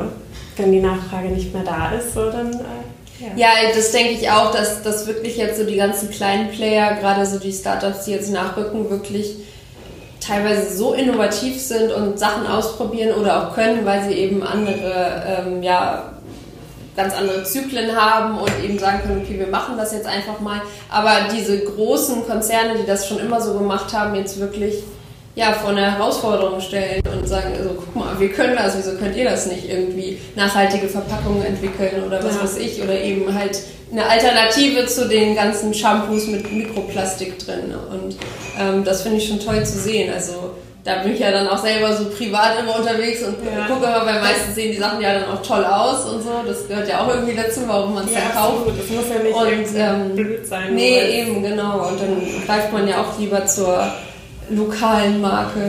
wenn 0.58 0.72
die 0.72 0.82
Nachfrage 0.82 1.30
nicht 1.30 1.54
mehr 1.54 1.64
da 1.64 1.92
ist, 1.98 2.14
so 2.14 2.30
dann 2.30 2.52
äh, 2.54 2.64
Ja, 3.20 3.28
ja 3.36 3.50
das 3.74 3.92
denke 3.92 4.14
ich 4.14 4.30
auch, 4.30 4.52
dass, 4.52 4.84
dass 4.84 5.08
wirklich 5.08 5.38
jetzt 5.38 5.58
so 5.58 5.66
die 5.66 5.78
ganzen 5.78 6.10
kleinen 6.10 6.50
Player, 6.50 6.96
gerade 6.96 7.26
so 7.26 7.40
die 7.40 7.54
Startups, 7.54 8.06
die 8.06 8.12
jetzt 8.12 8.32
nachrücken, 8.32 8.90
wirklich 8.90 9.36
teilweise 10.20 10.76
so 10.76 10.94
innovativ 10.94 11.62
sind 11.62 11.92
und 11.92 12.18
Sachen 12.18 12.48
ausprobieren 12.48 13.16
oder 13.16 13.48
auch 13.48 13.56
können, 13.56 13.86
weil 13.86 14.04
sie 14.08 14.14
eben 14.14 14.44
andere, 14.44 15.24
ähm, 15.28 15.64
ja, 15.64 16.12
ganz 16.96 17.14
andere 17.14 17.44
Zyklen 17.44 17.96
haben 17.96 18.40
und 18.40 18.52
eben 18.64 18.80
sagen 18.80 19.02
können, 19.02 19.22
okay, 19.22 19.38
wir 19.38 19.48
machen 19.48 19.78
das 19.78 19.92
jetzt 19.92 20.08
einfach 20.08 20.40
mal. 20.40 20.62
Aber 20.90 21.28
diese 21.36 21.60
großen 21.60 22.26
Konzerne, 22.26 22.76
die 22.80 22.86
das 22.86 23.08
schon 23.08 23.20
immer 23.20 23.42
so 23.42 23.54
gemacht 23.54 23.94
haben, 23.94 24.16
jetzt 24.16 24.40
wirklich 24.40 24.84
ja, 25.36 25.52
vor 25.52 25.72
eine 25.72 25.92
Herausforderung 25.98 26.62
stellen 26.62 27.02
und 27.12 27.28
sagen, 27.28 27.54
also 27.58 27.72
guck 27.76 27.96
mal, 27.96 28.20
wir 28.20 28.30
können 28.30 28.56
das, 28.56 28.78
wieso 28.78 28.98
könnt 28.98 29.16
ihr 29.18 29.26
das 29.26 29.48
nicht 29.48 29.70
irgendwie 29.70 30.18
nachhaltige 30.36 30.88
Verpackungen 30.88 31.44
entwickeln 31.44 32.04
oder 32.06 32.24
was 32.24 32.36
ja. 32.36 32.44
weiß 32.44 32.58
ich 32.58 32.82
oder 32.82 33.00
eben 33.00 33.34
halt 33.34 33.60
eine 33.92 34.08
Alternative 34.08 34.86
zu 34.88 35.08
den 35.08 35.36
ganzen 35.36 35.74
Shampoos 35.74 36.28
mit 36.28 36.52
Mikroplastik 36.52 37.38
drin 37.40 37.74
und 37.92 38.16
ähm, 38.60 38.84
das 38.86 39.02
finde 39.02 39.18
ich 39.18 39.28
schon 39.28 39.40
toll 39.40 39.66
zu 39.66 39.78
sehen, 39.78 40.12
also 40.14 40.56
da 40.86 41.02
bin 41.02 41.14
ich 41.14 41.20
ja 41.20 41.32
dann 41.32 41.48
auch 41.48 41.58
selber 41.58 41.96
so 41.96 42.06
privat 42.06 42.60
immer 42.60 42.78
unterwegs 42.78 43.24
und 43.24 43.38
ja. 43.44 43.66
gucke 43.66 43.88
immer, 43.88 44.06
weil 44.06 44.22
meistens 44.22 44.54
sehen 44.54 44.72
die 44.72 44.78
Sachen 44.78 45.02
ja 45.02 45.16
dann 45.16 45.32
auch 45.32 45.42
toll 45.42 45.66
aus 45.66 46.06
und 46.06 46.22
so. 46.22 46.30
Das 46.46 46.68
gehört 46.68 46.88
ja 46.88 47.02
auch 47.02 47.08
irgendwie 47.08 47.34
dazu, 47.34 47.62
warum 47.66 47.96
man 47.96 48.06
es 48.06 48.14
ja, 48.14 48.20
dann 48.20 48.38
kauft. 48.38 48.68
Das 48.68 48.90
muss 48.96 49.06
ja 49.10 49.24
nicht 49.24 49.36
und, 49.36 49.80
ähm, 49.80 50.16
blöd 50.16 50.46
sein. 50.46 50.76
Nee, 50.76 51.22
eben, 51.22 51.42
genau. 51.42 51.88
Und 51.88 52.00
dann 52.00 52.22
greift 52.46 52.72
man 52.72 52.88
ja 52.88 53.02
auch 53.02 53.18
lieber 53.18 53.48
zur 53.48 53.92
lokalen 54.50 55.22
Marke 55.22 55.60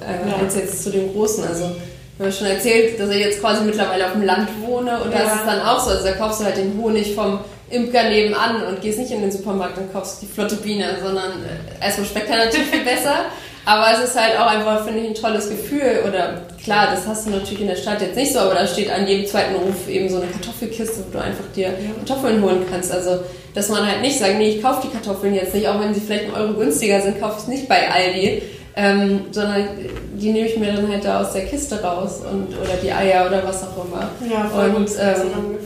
äh, 0.00 0.28
ja. 0.28 0.36
als 0.36 0.56
jetzt 0.56 0.82
zu 0.84 0.90
dem 0.90 1.12
großen. 1.12 1.44
Also 1.44 1.70
ich 2.18 2.20
habe 2.20 2.32
schon 2.32 2.46
erzählt, 2.46 2.98
dass 2.98 3.10
ich 3.10 3.18
jetzt 3.18 3.40
quasi 3.40 3.64
mittlerweile 3.64 4.06
auf 4.06 4.12
dem 4.12 4.22
Land 4.22 4.48
wohne 4.66 5.00
und 5.02 5.12
ja. 5.12 5.18
da 5.18 5.24
ist 5.24 5.40
es 5.40 5.46
dann 5.46 5.60
auch 5.60 5.80
so. 5.80 5.90
Also 5.90 6.04
da 6.04 6.12
kaufst 6.12 6.40
du 6.40 6.44
halt 6.44 6.56
den 6.56 6.78
Honig 6.80 7.14
vom 7.14 7.40
Imker 7.68 8.08
nebenan 8.08 8.62
und 8.66 8.80
gehst 8.80 8.98
nicht 8.98 9.10
in 9.10 9.20
den 9.22 9.32
Supermarkt 9.32 9.76
und 9.78 9.92
kaufst 9.92 10.22
die 10.22 10.26
flotte 10.26 10.56
Biene, 10.56 10.96
sondern 11.02 11.32
äh, 11.42 11.84
erstmal 11.84 12.06
schmeckt 12.06 12.30
er 12.30 12.44
natürlich 12.44 12.68
viel 12.68 12.84
besser. 12.84 13.26
Aber 13.66 13.92
es 13.92 14.10
ist 14.10 14.18
halt 14.18 14.38
auch 14.38 14.46
einfach, 14.46 14.84
finde 14.84 15.00
ich, 15.00 15.08
ein 15.08 15.14
tolles 15.14 15.50
Gefühl. 15.50 16.04
Oder 16.06 16.42
klar, 16.62 16.86
das 16.92 17.04
hast 17.04 17.26
du 17.26 17.30
natürlich 17.30 17.62
in 17.62 17.66
der 17.66 17.74
Stadt 17.76 18.00
jetzt 18.00 18.14
nicht 18.14 18.32
so, 18.32 18.38
aber 18.38 18.54
da 18.54 18.64
steht 18.64 18.90
an 18.90 19.08
jedem 19.08 19.26
zweiten 19.26 19.56
Ruf 19.56 19.88
eben 19.88 20.08
so 20.08 20.18
eine 20.18 20.28
Kartoffelkiste, 20.28 21.04
wo 21.04 21.18
du 21.18 21.22
einfach 21.22 21.44
dir 21.54 21.74
Kartoffeln 21.98 22.40
holen 22.42 22.64
kannst. 22.70 22.92
Also, 22.92 23.18
dass 23.54 23.68
man 23.68 23.84
halt 23.84 24.02
nicht 24.02 24.18
sagt, 24.20 24.38
nee, 24.38 24.50
ich 24.50 24.62
kaufe 24.62 24.86
die 24.86 24.92
Kartoffeln 24.92 25.34
jetzt 25.34 25.52
nicht, 25.52 25.66
auch 25.66 25.80
wenn 25.80 25.92
sie 25.92 26.00
vielleicht 26.00 26.26
einen 26.26 26.34
Euro 26.34 26.54
günstiger 26.54 27.00
sind, 27.00 27.20
kaufe 27.20 27.34
ich 27.38 27.42
es 27.42 27.48
nicht 27.48 27.68
bei 27.68 27.90
Aldi. 27.90 28.40
Ähm, 28.78 29.26
sondern 29.30 29.68
die 30.16 30.32
nehme 30.32 30.46
ich 30.46 30.58
mir 30.58 30.70
dann 30.70 30.86
halt 30.92 31.02
da 31.02 31.22
aus 31.22 31.32
der 31.32 31.46
Kiste 31.46 31.82
raus 31.82 32.20
und 32.30 32.48
oder 32.48 32.76
die 32.82 32.92
Eier 32.92 33.26
oder 33.26 33.42
was 33.42 33.62
auch 33.62 33.86
immer. 33.86 34.10
Ja, 34.30 34.44
voll 34.44 34.68
und, 34.76 34.90
ähm, 35.00 35.56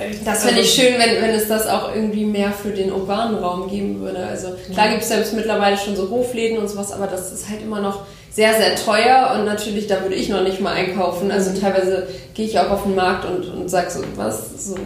echt. 0.00 0.24
Das 0.24 0.44
fände 0.44 0.60
ich 0.60 0.72
schön, 0.72 0.94
wenn, 0.94 1.20
wenn 1.20 1.34
es 1.34 1.48
das 1.48 1.66
auch 1.66 1.94
irgendwie 1.94 2.24
mehr 2.24 2.52
für 2.52 2.70
den 2.70 2.92
urbanen 2.92 3.36
Raum 3.38 3.68
geben 3.68 4.00
würde. 4.00 4.24
Also 4.24 4.48
klar 4.72 4.86
ja. 4.86 4.92
gibt 4.92 5.02
es 5.02 5.08
selbst 5.08 5.34
mittlerweile 5.34 5.76
schon 5.76 5.96
so 5.96 6.10
Hofläden 6.10 6.58
und 6.58 6.68
sowas, 6.68 6.92
aber 6.92 7.06
das 7.06 7.32
ist 7.32 7.48
halt 7.48 7.62
immer 7.62 7.80
noch 7.80 8.04
sehr, 8.30 8.54
sehr 8.54 8.76
teuer 8.76 9.34
und 9.34 9.44
natürlich, 9.44 9.88
da 9.88 10.02
würde 10.02 10.14
ich 10.14 10.28
noch 10.28 10.42
nicht 10.42 10.60
mal 10.60 10.74
einkaufen. 10.74 11.30
Also 11.30 11.50
mhm. 11.50 11.60
teilweise 11.60 12.06
gehe 12.34 12.46
ich 12.46 12.58
auch 12.58 12.70
auf 12.70 12.84
den 12.84 12.94
Markt 12.94 13.24
und, 13.24 13.48
und 13.48 13.68
sage 13.68 13.90
so, 13.90 14.00
was, 14.14 14.66
so 14.66 14.76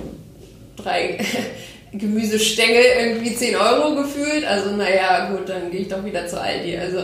drei 0.77 1.19
Gemüsestängel 1.93 2.85
irgendwie 2.99 3.35
10 3.35 3.57
Euro 3.57 3.95
gefühlt. 3.95 4.47
Also 4.47 4.71
naja, 4.71 5.31
gut, 5.31 5.49
dann 5.49 5.71
gehe 5.71 5.81
ich 5.81 5.89
doch 5.89 6.05
wieder 6.05 6.27
zu 6.27 6.41
Aldi. 6.41 6.79
Also 6.79 6.99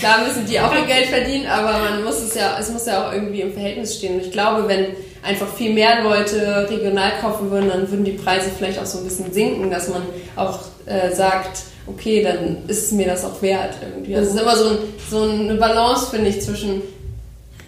Klar 0.00 0.24
müssen 0.26 0.46
die 0.46 0.58
auch 0.58 0.74
ihr 0.74 0.86
Geld 0.86 1.06
verdienen, 1.06 1.46
aber 1.46 1.78
man 1.78 2.02
muss 2.02 2.22
es 2.22 2.34
ja, 2.34 2.56
es 2.58 2.70
muss 2.70 2.86
ja 2.86 3.06
auch 3.06 3.12
irgendwie 3.12 3.42
im 3.42 3.52
Verhältnis 3.52 3.96
stehen. 3.96 4.14
Und 4.14 4.22
ich 4.22 4.32
glaube, 4.32 4.66
wenn 4.66 4.86
einfach 5.22 5.46
viel 5.54 5.74
mehr 5.74 6.02
Leute 6.02 6.68
regional 6.70 7.12
kaufen 7.20 7.50
würden, 7.50 7.68
dann 7.68 7.90
würden 7.90 8.06
die 8.06 8.12
Preise 8.12 8.50
vielleicht 8.56 8.78
auch 8.78 8.86
so 8.86 8.98
ein 8.98 9.04
bisschen 9.04 9.30
sinken, 9.30 9.70
dass 9.70 9.88
man 9.88 10.02
auch 10.36 10.60
äh, 10.86 11.14
sagt, 11.14 11.64
okay, 11.86 12.22
dann 12.22 12.66
ist 12.66 12.92
mir 12.92 13.06
das 13.06 13.26
auch 13.26 13.42
wert 13.42 13.74
irgendwie. 13.82 14.16
Also 14.16 14.30
es 14.30 14.36
ist 14.36 14.40
immer 14.40 14.56
so, 14.56 14.68
ein, 14.70 14.78
so 15.10 15.22
eine 15.22 15.54
Balance, 15.56 16.10
finde 16.10 16.30
ich, 16.30 16.40
zwischen 16.40 16.80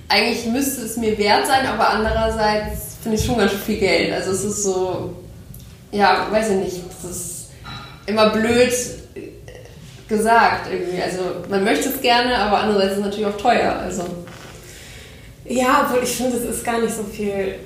eigentlich 0.08 0.46
müsste 0.46 0.82
es 0.82 0.96
mir 0.96 1.16
wert 1.18 1.46
sein, 1.46 1.66
aber 1.66 1.90
andererseits 1.90 2.96
finde 3.02 3.18
ich 3.18 3.24
schon 3.24 3.36
ganz 3.36 3.50
schön 3.50 3.60
viel 3.60 3.78
Geld. 3.78 4.12
Also 4.12 4.30
es 4.30 4.44
ist 4.44 4.62
so, 4.62 5.14
ja, 5.90 6.28
weiß 6.30 6.50
ich 6.50 6.56
nicht, 6.56 6.82
es 6.98 7.10
ist 7.10 7.50
immer 8.06 8.30
blöd, 8.30 8.72
gesagt 10.12 10.68
irgendwie. 10.70 11.02
Also 11.02 11.22
man 11.48 11.64
möchte 11.64 11.88
es 11.88 12.00
gerne, 12.00 12.36
aber 12.36 12.58
andererseits 12.58 12.92
ist 12.92 12.98
es 12.98 13.04
natürlich 13.04 13.26
auch 13.26 13.36
teuer. 13.36 13.74
Also. 13.82 14.04
Ja, 15.44 15.86
obwohl 15.86 16.04
ich 16.04 16.10
finde, 16.10 16.36
es 16.36 16.44
ist 16.44 16.64
gar 16.64 16.80
nicht 16.80 16.94
so 16.94 17.02
viel 17.02 17.56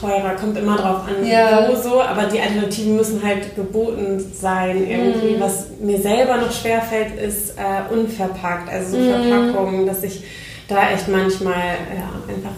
teurer, 0.00 0.34
kommt 0.36 0.56
immer 0.56 0.76
drauf 0.76 1.02
an, 1.08 1.26
ja. 1.26 1.68
wo 1.68 1.74
so, 1.74 2.00
aber 2.00 2.24
die 2.24 2.40
Alternativen 2.40 2.96
müssen 2.96 3.22
halt 3.22 3.56
geboten 3.56 4.24
sein 4.32 4.86
irgendwie. 4.88 5.36
Mm. 5.36 5.40
Was 5.40 5.66
mir 5.80 5.98
selber 5.98 6.36
noch 6.36 6.52
schwerfällt, 6.52 7.18
ist 7.18 7.54
äh, 7.58 7.92
unverpackt, 7.92 8.70
also 8.70 8.92
so 8.92 8.98
mm. 8.98 9.28
Verpackungen, 9.28 9.86
dass 9.86 10.02
ich 10.02 10.24
da 10.68 10.90
echt 10.90 11.08
manchmal 11.08 11.54
ja, 11.54 12.32
einfach 12.32 12.52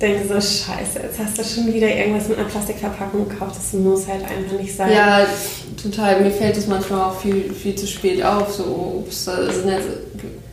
denke 0.00 0.28
so, 0.28 0.34
scheiße, 0.34 1.00
jetzt 1.02 1.18
hast 1.18 1.38
du 1.38 1.44
schon 1.44 1.72
wieder 1.72 1.88
irgendwas 1.88 2.28
mit 2.28 2.38
einer 2.38 2.48
Plastikverpackung 2.48 3.28
gekauft. 3.28 3.56
Das 3.56 3.72
muss 3.72 4.06
halt 4.06 4.22
einfach 4.22 4.58
nicht 4.58 4.74
sein. 4.74 4.92
Ja, 4.92 5.26
total. 5.80 6.20
Mir 6.20 6.30
fällt 6.30 6.56
das 6.56 6.66
manchmal 6.66 7.00
auch 7.02 7.20
viel, 7.20 7.52
viel 7.52 7.74
zu 7.74 7.86
spät 7.86 8.22
auf. 8.24 8.52
So, 8.52 9.02
ups, 9.04 9.24
da 9.24 9.50
sind 9.50 9.68
jetzt 9.68 9.88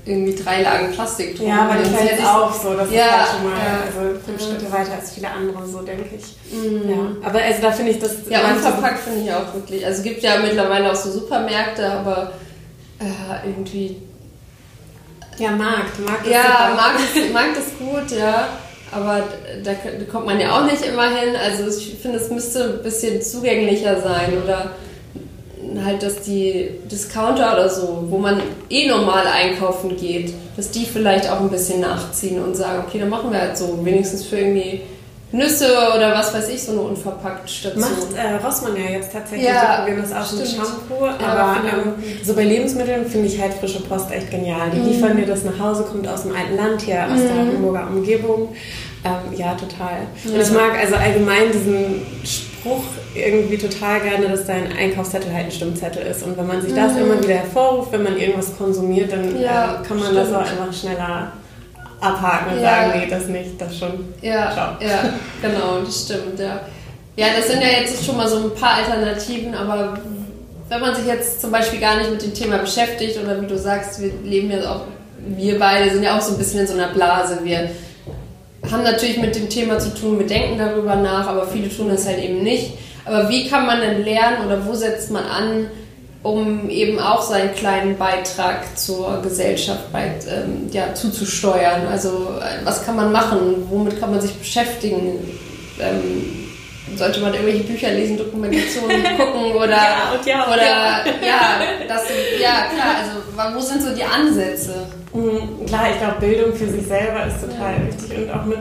irgendwie 0.06 0.36
drei 0.36 0.62
Lagen 0.62 0.92
Plastik 0.92 1.38
drin. 1.38 1.48
Ja, 1.48 1.64
aber 1.64 1.80
das 1.80 1.90
fällt 1.90 2.12
jetzt 2.12 2.26
auch 2.26 2.54
so. 2.54 2.74
Das 2.74 2.92
ja, 2.92 3.06
ist 3.06 3.12
halt 3.12 3.28
schon 3.30 3.50
mal 3.50 3.58
ja, 3.58 3.80
also 3.86 4.20
fünf 4.20 4.42
ja. 4.42 4.48
Schritte 4.48 4.72
weiter 4.72 4.94
als 4.94 5.12
viele 5.12 5.30
andere, 5.30 5.68
so 5.68 5.82
denke 5.82 6.06
ich. 6.16 6.54
Mhm. 6.58 6.90
Ja, 6.90 7.28
aber 7.28 7.40
also 7.42 7.62
da 7.62 7.72
finde 7.72 7.92
ich 7.92 8.00
das... 8.00 8.12
Ja, 8.30 8.52
unverpackt 8.52 9.00
finde 9.00 9.22
ich 9.22 9.34
auch 9.34 9.54
wirklich. 9.54 9.86
Also 9.86 10.00
es 10.00 10.04
gibt 10.04 10.22
ja 10.24 10.40
mittlerweile 10.40 10.92
auch 10.92 10.96
so 10.96 11.12
Supermärkte, 11.12 11.92
aber 11.92 12.34
äh, 13.00 13.48
irgendwie... 13.48 13.98
Ja, 15.38 15.52
Markt. 15.52 16.00
Markt 16.00 16.26
ist 16.26 16.32
ja, 16.32 16.74
Markt 16.76 17.00
ist, 17.02 17.34
Markt 17.34 17.58
ist 17.58 17.78
gut, 17.78 18.18
ja 18.18 18.48
aber 18.96 19.24
da 19.64 19.72
kommt 20.12 20.26
man 20.26 20.40
ja 20.40 20.58
auch 20.58 20.66
nicht 20.66 20.86
immer 20.86 21.10
hin. 21.10 21.36
Also 21.36 21.68
ich 21.68 21.98
finde, 22.02 22.18
es 22.18 22.30
müsste 22.30 22.78
ein 22.78 22.84
bisschen 22.84 23.22
zugänglicher 23.22 24.02
sein 24.02 24.42
oder 24.44 24.72
halt, 25.84 26.04
dass 26.04 26.22
die 26.22 26.70
Discounter 26.90 27.54
oder 27.54 27.70
so, 27.70 28.06
wo 28.10 28.18
man 28.18 28.42
eh 28.70 28.88
normal 28.88 29.26
einkaufen 29.28 29.98
geht, 29.98 30.34
dass 30.56 30.72
die 30.72 30.86
vielleicht 30.86 31.30
auch 31.30 31.42
ein 31.42 31.50
bisschen 31.50 31.82
nachziehen 31.82 32.42
und 32.42 32.56
sagen, 32.56 32.84
okay, 32.88 33.00
dann 33.00 33.10
machen 33.10 33.32
wir 33.32 33.40
halt 33.40 33.58
so, 33.58 33.80
wenigstens 33.84 34.24
für 34.26 34.38
irgendwie 34.38 34.82
Nüsse 35.32 35.68
oder 35.96 36.14
was 36.14 36.34
weiß 36.34 36.50
ich, 36.50 36.64
so 36.64 36.72
eine 36.72 36.82
unverpackt 36.82 37.50
Station. 37.50 37.82
Macht 37.82 38.14
äh, 38.16 38.36
Rossmann 38.46 38.76
ja 38.78 38.92
jetzt 38.92 39.12
tatsächlich, 39.12 39.48
ja, 39.48 39.78
probieren 39.78 40.02
das 40.02 40.14
auch 40.14 40.40
mit 40.40 40.48
Shampoo, 40.48 41.06
aber 41.06 41.58
ähm, 41.68 41.94
so 42.24 42.34
bei 42.34 42.44
Lebensmitteln 42.46 43.06
finde 43.06 43.28
ich 43.28 43.42
halt 43.42 43.54
frische 43.56 43.82
Post 43.82 44.12
echt 44.12 44.32
genial. 44.32 44.70
Die 44.74 44.80
mhm. 44.80 44.88
liefern 44.88 45.18
dir 45.18 45.26
das 45.26 45.44
nach 45.44 45.60
Hause, 45.60 45.84
kommt 45.84 46.08
aus 46.08 46.24
dem 46.24 46.36
alten 46.36 46.56
Land 46.56 46.82
hier, 46.84 47.04
aus 47.06 47.20
mhm. 47.20 47.28
der 47.28 47.38
Hamburger 47.38 47.88
Umgebung. 47.88 48.56
Ähm, 49.06 49.38
ja, 49.38 49.54
total. 49.54 50.00
Ja. 50.24 50.34
Und 50.34 50.41
ich 50.41 50.52
mag 50.52 50.80
also 50.80 50.96
allgemein 50.96 51.52
diesen 51.54 52.02
Spruch 52.24 52.84
irgendwie 53.13 53.58
total 53.58 54.02
gerne, 54.02 54.28
dass 54.28 54.48
dein 54.48 54.76
Einkaufszettel 54.76 55.32
halt 55.32 55.46
ein 55.46 55.52
Stimmzettel 55.52 56.02
ist. 56.08 56.24
Und 56.24 56.36
wenn 56.38 56.48
man 56.48 56.62
sich 56.62 56.74
das 56.74 56.94
mhm. 56.94 57.02
immer 57.02 57.24
wieder 57.24 57.36
hervorruft, 57.36 57.91
wenn 57.91 58.04
man 58.04 58.18
irgendwas 58.18 58.58
konsumiert, 58.58 59.12
dann 59.12 59.39
ja, 59.39 59.76
äh, 59.76 59.88
kann 59.88 59.98
man 59.98 60.08
stimmt. 60.08 60.20
das 60.20 60.34
auch 60.34 60.39
einfach 60.39 60.74
schneller 60.74 61.32
abhaken 62.02 62.54
und 62.54 62.63
ja. 62.63 62.70
sagen, 62.70 63.00
nee, 63.00 63.08
das 63.08 63.28
nicht, 63.28 63.62
das 63.62 63.78
schon. 63.78 64.13
Ja, 64.22 64.52
Ciao. 64.52 64.76
ja, 64.80 65.13
genau, 65.41 65.82
das 65.86 66.02
stimmt, 66.02 66.39
ja. 66.39 66.62
Ja, 67.15 67.28
das 67.38 67.48
sind 67.48 67.62
ja 67.62 67.68
jetzt 67.80 68.04
schon 68.04 68.18
mal 68.18 68.28
so 68.28 68.38
ein 68.38 68.56
paar 68.56 68.76
Alternativen, 68.78 69.54
aber 69.54 69.98
wenn 70.68 70.82
man 70.82 70.96
sich 70.96 71.06
jetzt 71.06 71.39
zum 71.39 71.52
Beispiel 71.52 71.80
gar 71.80 71.98
nicht 71.98 72.12
mit 72.12 72.22
dem 72.22 72.34
Thema 72.34 72.58
beschäftigt 72.58 73.18
oder 73.24 73.41
wie 73.41 73.46
du 73.46 73.58
sagst, 73.58 74.02
wir 74.02 74.12
leben 74.24 74.52
ja 74.52 74.70
auch, 74.70 74.82
wir 75.20 75.58
beide 75.58 75.91
sind 75.91 76.04
ja 76.04 76.18
auch 76.18 76.22
so 76.22 76.34
ein 76.34 76.38
bisschen 76.38 76.62
in 76.62 76.68
so 76.68 76.74
einer 76.74 76.89
Blase. 76.89 77.39
Wir 77.44 77.70
haben 78.71 78.84
natürlich 78.84 79.17
mit 79.17 79.36
dem 79.36 79.49
Thema 79.49 79.80
zu 79.80 79.93
tun, 79.93 80.19
wir 80.19 80.28
denken 80.28 80.58
darüber 80.58 80.95
nach, 80.95 81.28
aber 81.28 81.47
viele 81.47 81.69
tun 81.69 81.89
das 81.89 82.08
halt 82.08 82.19
eben 82.23 82.43
nicht. 82.43 82.73
Aber 83.06 83.30
wie 83.30 83.47
kann 83.47 83.65
man 83.65 83.82
denn 83.82 84.04
lernen 84.04 84.45
oder 84.45 84.65
wo 84.65 84.73
setzt 84.73 85.12
man 85.12 85.23
an, 85.25 85.67
um 86.23 86.69
eben 86.69 86.99
auch 86.99 87.21
seinen 87.21 87.54
kleinen 87.54 87.97
Beitrag 87.97 88.78
zur 88.78 89.21
Gesellschaft 89.21 89.91
bei, 89.91 90.15
ähm, 90.28 90.69
ja, 90.71 90.93
zuzusteuern? 90.93 91.88
Also 91.88 92.10
äh, 92.39 92.65
was 92.65 92.84
kann 92.86 92.95
man 92.95 93.12
machen? 93.12 93.67
Womit 93.69 93.99
kann 93.99 94.12
man 94.12 94.21
sich 94.21 94.34
beschäftigen? 94.34 95.19
Ähm, 95.80 96.45
sollte 96.95 97.19
man 97.19 97.34
irgendwelche 97.34 97.63
Bücher 97.63 97.91
lesen, 97.91 98.17
Dokumentationen 98.17 99.04
gucken 99.17 99.56
oder 99.56 99.69
ja, 99.69 100.13
und 100.13 100.25
ja, 100.25 100.47
oder 100.47 100.63
ja. 100.63 101.06
ja, 101.25 101.60
das, 101.88 102.04
ja 102.39 102.67
klar, 102.73 102.95
also 103.01 103.56
wo 103.56 103.60
sind 103.60 103.82
so 103.82 103.93
die 103.93 104.04
Ansätze? 104.04 104.88
Mhm, 105.15 105.65
klar, 105.65 105.88
ich 105.91 105.99
glaube, 105.99 106.19
Bildung 106.19 106.54
für 106.54 106.67
sich 106.67 106.86
selber 106.86 107.25
ist 107.25 107.41
total 107.41 107.73
ja. 107.73 107.88
wichtig 107.88 108.17
und 108.17 108.30
auch 108.32 108.45
mit 108.45 108.58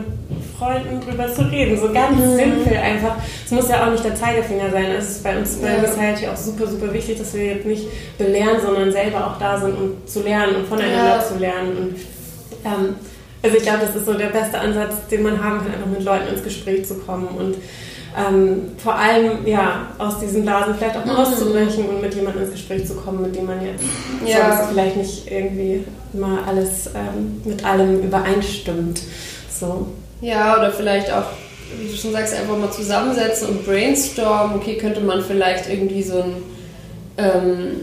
Freunden 0.57 1.01
drüber 1.01 1.33
zu 1.33 1.41
reden. 1.51 1.77
So 1.77 1.91
ganz 1.91 2.17
mhm. 2.17 2.35
simpel 2.35 2.77
einfach. 2.77 3.17
Es 3.43 3.51
muss 3.51 3.67
ja 3.67 3.85
auch 3.85 3.91
nicht 3.91 4.05
der 4.05 4.15
Zeigefinger 4.15 4.71
sein. 4.71 4.85
Es 4.97 5.09
ist 5.11 5.23
bei 5.23 5.37
uns 5.37 5.55
bei 5.57 5.75
ja. 5.75 5.85
Society 5.85 6.27
auch 6.27 6.37
super, 6.37 6.65
super 6.67 6.93
wichtig, 6.93 7.17
dass 7.17 7.33
wir 7.33 7.45
jetzt 7.45 7.65
nicht 7.65 7.87
belehren, 8.17 8.61
sondern 8.61 8.91
selber 8.91 9.27
auch 9.27 9.37
da 9.37 9.59
sind, 9.59 9.75
um 9.77 10.07
zu 10.07 10.23
lernen 10.23 10.55
und 10.55 10.67
voneinander 10.67 11.17
ja. 11.17 11.19
zu 11.19 11.37
lernen. 11.37 11.77
Und 11.77 11.95
ähm, 12.63 12.95
also 13.43 13.57
ich 13.57 13.63
glaube, 13.63 13.79
das 13.81 13.95
ist 13.95 14.05
so 14.05 14.13
der 14.13 14.27
beste 14.27 14.57
Ansatz, 14.57 15.07
den 15.11 15.23
man 15.23 15.43
haben 15.43 15.59
kann, 15.59 15.73
einfach 15.73 15.87
mit 15.87 16.03
Leuten 16.03 16.33
ins 16.33 16.43
Gespräch 16.43 16.85
zu 16.85 16.95
kommen 16.95 17.27
und 17.27 17.55
ähm, 18.17 18.71
vor 18.77 18.95
allem 18.95 19.45
ja 19.45 19.87
aus 19.97 20.19
diesen 20.19 20.43
Blasen 20.43 20.75
vielleicht 20.75 20.97
auch 20.97 21.05
mal 21.05 21.13
mhm. 21.13 21.19
auszubrechen 21.19 21.89
und 21.89 22.01
mit 22.01 22.13
jemandem 22.13 22.43
ins 22.43 22.51
Gespräch 22.51 22.85
zu 22.87 22.95
kommen, 22.95 23.21
mit 23.21 23.35
dem 23.35 23.45
man 23.45 23.63
jetzt 23.63 23.83
ja. 24.25 24.57
sonst 24.57 24.69
vielleicht 24.71 24.97
nicht 24.97 25.31
irgendwie 25.31 25.83
immer 26.13 26.39
alles 26.47 26.87
ähm, 26.87 27.41
mit 27.43 27.65
allem 27.65 28.01
übereinstimmt. 28.01 29.01
So. 29.49 29.87
Ja, 30.21 30.57
oder 30.57 30.71
vielleicht 30.71 31.11
auch, 31.11 31.25
wie 31.77 31.91
du 31.91 31.95
schon 31.95 32.11
sagst, 32.13 32.33
einfach 32.33 32.57
mal 32.57 32.71
zusammensetzen 32.71 33.49
und 33.49 33.65
brainstormen. 33.65 34.57
Okay, 34.57 34.77
könnte 34.77 35.01
man 35.01 35.21
vielleicht 35.21 35.69
irgendwie 35.69 36.03
so 36.03 36.21
ein 36.21 36.35
ähm, 37.17 37.81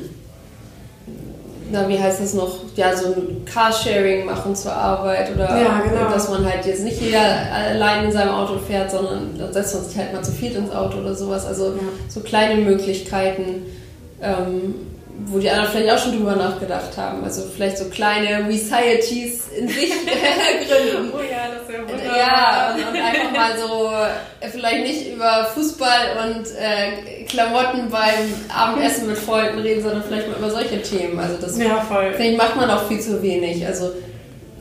na, 1.73 1.89
wie 1.89 1.99
heißt 1.99 2.21
das 2.21 2.35
noch, 2.35 2.59
ja, 2.77 2.95
so 2.95 3.07
ein 3.09 3.45
Carsharing 3.45 4.27
machen 4.27 4.55
zur 4.55 4.73
Arbeit 4.73 5.35
oder 5.35 5.49
ja, 5.49 5.81
genau. 5.81 6.11
dass 6.11 6.29
man 6.29 6.45
halt 6.45 6.67
jetzt 6.67 6.85
nicht 6.85 7.01
jeder 7.01 7.21
allein 7.21 8.05
in 8.05 8.13
seinem 8.13 8.35
Auto 8.35 8.59
fährt, 8.59 8.91
sondern 8.91 9.39
dann 9.39 9.53
setzt 9.53 9.75
man 9.75 9.85
sich 9.85 9.97
halt 9.97 10.13
mal 10.13 10.23
zu 10.23 10.33
viel 10.33 10.53
ins 10.53 10.71
Auto 10.71 10.99
oder 10.99 11.15
sowas. 11.15 11.47
Also 11.47 11.69
ja. 11.69 11.81
so 12.09 12.21
kleine 12.21 12.61
Möglichkeiten, 12.61 13.63
ähm, 14.21 14.75
wo 15.27 15.39
die 15.39 15.51
anderen 15.51 15.71
vielleicht 15.71 15.91
auch 15.91 15.99
schon 15.99 16.17
drüber 16.17 16.37
nachgedacht 16.37 16.97
haben. 16.97 17.23
Also 17.25 17.43
vielleicht 17.55 17.79
so 17.79 17.85
kleine 17.87 18.49
Recieties 18.49 19.49
in 19.49 19.69
sich 19.69 19.91
gründen. 20.69 21.13
Oh 21.15 21.21
ja, 21.21 21.49
das 21.55 21.69
wäre 21.69 21.87
wunderbar. 21.87 22.17
Ja, 22.17 22.75
und, 22.75 22.81
und, 22.81 23.03
einfach 23.03 23.31
mal 23.33 23.59
so, 23.59 23.91
äh, 24.41 24.49
vielleicht 24.49 24.87
nicht 24.87 25.13
über 25.13 25.51
Fußball 25.55 26.17
und 26.25 26.47
äh, 26.57 27.25
Klamotten 27.25 27.91
beim 27.91 28.35
Abendessen 28.55 29.07
mit 29.07 29.19
Freunden 29.19 29.59
reden, 29.61 29.83
sondern 29.83 30.03
vielleicht 30.03 30.29
mal 30.29 30.39
über 30.39 30.51
solche 30.51 30.81
Themen. 30.83 31.19
Also 31.19 31.37
das 31.41 31.59
ja, 31.59 31.81
voll. 31.81 32.13
finde 32.13 32.33
ich, 32.33 32.37
macht 32.37 32.57
man 32.57 32.71
auch 32.71 32.89
viel 32.89 33.01
zu 33.01 33.23
wenig. 33.23 33.67
Also 33.67 33.93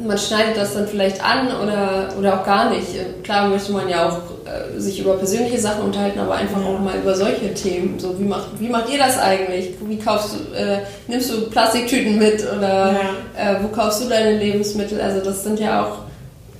man 0.05 0.17
schneidet 0.17 0.57
das 0.57 0.73
dann 0.73 0.87
vielleicht 0.87 1.23
an 1.23 1.47
oder, 1.61 2.09
oder 2.17 2.39
auch 2.39 2.45
gar 2.45 2.69
nicht. 2.69 2.87
Klar 3.23 3.49
möchte 3.49 3.71
man 3.71 3.89
ja 3.89 4.09
auch 4.09 4.17
äh, 4.45 4.79
sich 4.79 4.99
über 4.99 5.15
persönliche 5.15 5.59
Sachen 5.59 5.83
unterhalten, 5.83 6.19
aber 6.19 6.35
einfach 6.35 6.59
ja. 6.61 6.67
auch 6.67 6.79
mal 6.79 6.97
über 6.97 7.15
solche 7.15 7.53
Themen. 7.53 7.99
So, 7.99 8.19
wie 8.19 8.23
macht, 8.23 8.47
wie 8.59 8.69
macht 8.69 8.89
ihr 8.89 8.97
das 8.97 9.17
eigentlich? 9.19 9.73
Wie 9.85 9.97
kaufst 9.97 10.35
du, 10.35 10.55
äh, 10.55 10.79
nimmst 11.07 11.31
du 11.31 11.49
Plastiktüten 11.49 12.17
mit 12.17 12.41
oder 12.41 12.93
ja. 13.37 13.51
äh, 13.53 13.63
wo 13.63 13.67
kaufst 13.67 14.03
du 14.03 14.09
deine 14.09 14.37
Lebensmittel? 14.37 14.99
Also 14.99 15.23
das 15.23 15.43
sind 15.43 15.59
ja 15.59 15.85
auch 15.85 15.97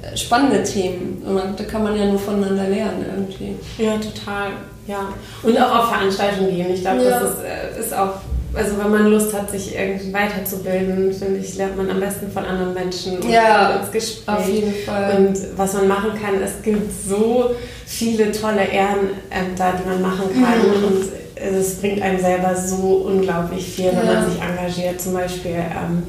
äh, 0.03 0.15
spannende 0.15 0.63
Themen 0.63 1.21
und 1.25 1.33
man, 1.33 1.55
da 1.55 1.63
kann 1.63 1.83
man 1.83 1.97
ja 1.97 2.05
nur 2.05 2.19
voneinander 2.19 2.67
lernen 2.67 3.05
irgendwie. 3.15 3.55
Ja, 3.77 3.93
total. 3.97 4.51
Ja. 4.87 5.09
Und 5.43 5.57
auch 5.59 5.79
auf 5.79 5.89
Veranstaltungen 5.89 6.55
gehen. 6.55 6.73
Ich 6.73 6.81
glaube, 6.81 7.03
ja. 7.03 7.19
das 7.19 7.31
ist, 7.31 7.37
äh, 7.43 7.79
ist 7.79 7.93
auch 7.93 8.13
also 8.53 8.77
wenn 8.77 8.91
man 8.91 9.07
Lust 9.07 9.33
hat, 9.33 9.49
sich 9.49 9.75
irgendwie 9.75 10.11
weiterzubilden, 10.11 11.13
finde 11.13 11.39
ich, 11.39 11.55
lernt 11.55 11.77
man 11.77 11.89
am 11.89 11.99
besten 11.99 12.29
von 12.31 12.43
anderen 12.43 12.73
Menschen 12.73 13.17
und 13.19 13.29
ja, 13.29 13.77
ins 13.77 13.91
Gespräch. 13.91 14.35
Auf 14.35 14.49
jeden 14.49 14.73
Fall. 14.73 15.17
Und 15.17 15.37
was 15.55 15.73
man 15.73 15.87
machen 15.87 16.11
kann, 16.21 16.41
es 16.43 16.61
gibt 16.61 16.91
so 17.07 17.51
viele 17.85 18.31
tolle 18.31 18.65
Ehrenämter, 18.65 19.73
die 19.79 19.89
man 19.89 20.01
machen 20.01 20.29
kann. 20.33 20.59
Mhm. 20.59 20.85
Und 20.85 21.05
es 21.35 21.75
bringt 21.75 22.01
einem 22.01 22.19
selber 22.19 22.55
so 22.55 23.05
unglaublich 23.07 23.65
viel, 23.65 23.87
wenn 23.87 24.05
ja. 24.05 24.13
man 24.13 24.29
sich 24.29 24.41
engagiert. 24.41 24.99
Zum 24.99 25.13
Beispiel, 25.13 25.55
ähm, 25.55 26.03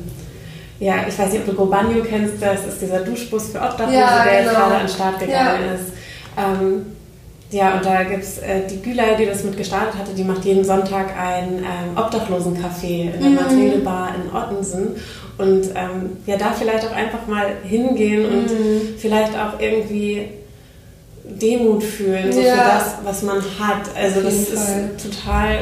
ja, 0.80 0.94
ich 1.08 1.16
weiß 1.16 1.32
nicht, 1.32 1.42
ob 1.42 1.46
du 1.46 1.54
Gobanio 1.54 2.02
kennst, 2.02 2.34
das 2.40 2.66
ist 2.66 2.82
dieser 2.82 3.00
Duschbus 3.00 3.50
für 3.50 3.60
Obdachlose, 3.60 3.98
ja, 3.98 4.24
der 4.24 4.40
genau. 4.40 4.50
jetzt 4.50 4.54
gerade 4.58 4.74
an 4.74 4.80
den 4.80 4.88
Start 4.88 5.20
gegangen 5.20 5.62
ist. 5.74 5.92
Ähm, 6.36 6.86
ja, 7.52 7.76
und 7.76 7.84
da 7.84 8.02
gibt 8.04 8.24
es 8.24 8.38
äh, 8.38 8.66
die 8.68 8.80
Gülay, 8.80 9.14
die 9.18 9.26
das 9.26 9.44
mit 9.44 9.58
gestartet 9.58 9.98
hatte, 9.98 10.14
die 10.14 10.24
macht 10.24 10.42
jeden 10.44 10.64
Sonntag 10.64 11.14
ein 11.16 11.58
ähm, 11.58 11.96
Obdachlosencafé 11.96 13.12
in 13.14 13.20
der 13.20 13.28
mhm. 13.28 13.34
Mathilde 13.34 13.78
Bar 13.78 14.14
in 14.14 14.34
Ottensen. 14.34 14.96
Und 15.36 15.66
ähm, 15.74 16.16
ja, 16.24 16.38
da 16.38 16.52
vielleicht 16.52 16.86
auch 16.86 16.92
einfach 16.92 17.26
mal 17.26 17.46
hingehen 17.62 18.24
und 18.24 18.50
mhm. 18.50 18.94
vielleicht 18.96 19.34
auch 19.34 19.60
irgendwie 19.60 20.28
Demut 21.24 21.82
fühlen 21.82 22.32
ja. 22.32 22.54
für 22.54 22.56
das, 22.56 22.94
was 23.04 23.22
man 23.22 23.36
hat. 23.36 23.94
Also 23.94 24.20
Auf 24.20 24.24
das 24.24 24.34
ist 24.34 24.64
Fall. 24.64 24.90
total, 25.02 25.58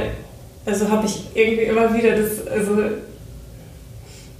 also 0.66 0.88
habe 0.88 1.06
ich 1.06 1.24
irgendwie 1.34 1.64
immer 1.64 1.92
wieder 1.92 2.14
das, 2.14 2.46
also 2.46 2.82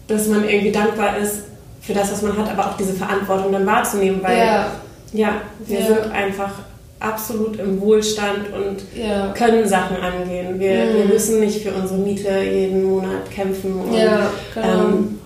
dass 0.07 0.29
man 0.29 0.49
irgendwie 0.49 0.73
dankbar 0.73 1.19
ist 1.19 1.43
für 1.81 1.95
das, 1.95 2.13
was 2.13 2.23
man 2.23 2.37
hat, 2.37 2.49
aber 2.49 2.71
auch 2.71 2.77
diese 2.77 2.93
Verantwortung 2.93 3.51
dann 3.51 3.67
wahrzunehmen, 3.67 4.23
weil 4.23 4.39
ja, 4.39 4.73
ja 5.13 5.41
wir 5.67 5.81
ja. 5.81 5.87
sind 5.87 6.13
einfach 6.13 6.53
absolut 7.01 7.59
im 7.59 7.81
Wohlstand 7.81 8.53
und 8.53 8.83
ja. 8.95 9.33
können 9.33 9.67
Sachen 9.67 9.97
angehen. 9.97 10.61
Wir, 10.61 10.85
mhm. 10.85 10.95
wir, 10.95 11.05
müssen 11.07 11.41
nicht 11.41 11.63
für 11.63 11.73
unsere 11.73 11.99
Miete 11.99 12.29
jeden 12.43 12.85
Monat 12.85 13.31
kämpfen 13.31 13.81
und 13.81 13.95
ja, 13.95 14.31
genau. 14.55 14.67
ähm, 14.67 15.19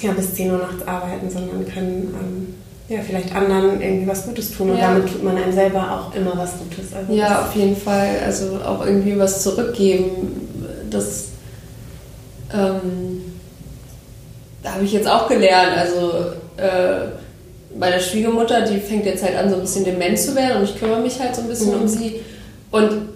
ja, 0.00 0.12
bis 0.12 0.34
10 0.34 0.52
Uhr 0.52 0.58
nachts 0.58 0.86
arbeiten, 0.86 1.30
sondern 1.30 1.66
können 1.66 2.14
ähm, 2.20 2.54
ja, 2.88 3.00
vielleicht 3.00 3.34
anderen 3.34 3.80
irgendwie 3.80 4.06
was 4.06 4.26
Gutes 4.26 4.54
tun 4.54 4.70
und 4.70 4.78
ja. 4.78 4.92
damit 4.92 5.10
tut 5.10 5.24
man 5.24 5.36
einem 5.36 5.52
selber 5.52 5.80
auch 5.80 6.14
immer 6.14 6.36
was 6.36 6.58
Gutes. 6.58 6.92
Also 6.92 7.12
ja, 7.12 7.42
auf 7.42 7.54
jeden 7.54 7.76
Fall. 7.76 8.20
Also 8.24 8.58
auch 8.64 8.84
irgendwie 8.84 9.18
was 9.18 9.42
zurückgeben. 9.42 10.48
Das 10.90 11.28
ähm, 12.52 13.22
habe 14.64 14.84
ich 14.84 14.92
jetzt 14.92 15.08
auch 15.08 15.28
gelernt. 15.28 15.78
Also 15.78 16.32
äh, 16.58 17.21
bei 17.78 17.90
der 17.90 18.00
Schwiegermutter, 18.00 18.62
die 18.62 18.78
fängt 18.78 19.06
jetzt 19.06 19.22
halt 19.22 19.36
an, 19.36 19.48
so 19.48 19.56
ein 19.56 19.62
bisschen 19.62 19.84
dement 19.84 20.18
zu 20.18 20.34
werden 20.34 20.58
und 20.58 20.64
ich 20.64 20.78
kümmere 20.78 21.00
mich 21.00 21.18
halt 21.18 21.34
so 21.34 21.42
ein 21.42 21.48
bisschen 21.48 21.74
mhm. 21.74 21.82
um 21.82 21.88
sie. 21.88 22.20
Und 22.70 23.08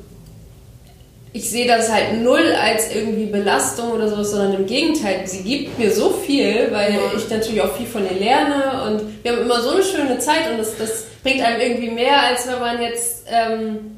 ich 1.32 1.50
sehe 1.50 1.66
das 1.66 1.92
halt 1.92 2.22
null 2.22 2.54
als 2.58 2.94
irgendwie 2.94 3.26
Belastung 3.26 3.92
oder 3.92 4.08
sowas, 4.08 4.30
sondern 4.30 4.54
im 4.54 4.66
Gegenteil, 4.66 5.26
sie 5.26 5.42
gibt 5.42 5.78
mir 5.78 5.92
so 5.92 6.10
viel, 6.10 6.68
weil 6.72 6.98
ich 7.14 7.28
natürlich 7.28 7.60
auch 7.60 7.76
viel 7.76 7.86
von 7.86 8.04
ihr 8.04 8.18
lerne 8.18 8.84
und 8.86 9.02
wir 9.22 9.32
haben 9.32 9.42
immer 9.42 9.60
so 9.60 9.72
eine 9.72 9.82
schöne 9.82 10.18
Zeit 10.18 10.50
und 10.50 10.58
das, 10.58 10.78
das 10.78 11.04
bringt 11.22 11.42
einem 11.42 11.60
irgendwie 11.60 11.90
mehr, 11.90 12.22
als 12.22 12.46
wenn 12.46 12.58
man 12.58 12.80
jetzt 12.80 13.26
ähm, 13.30 13.95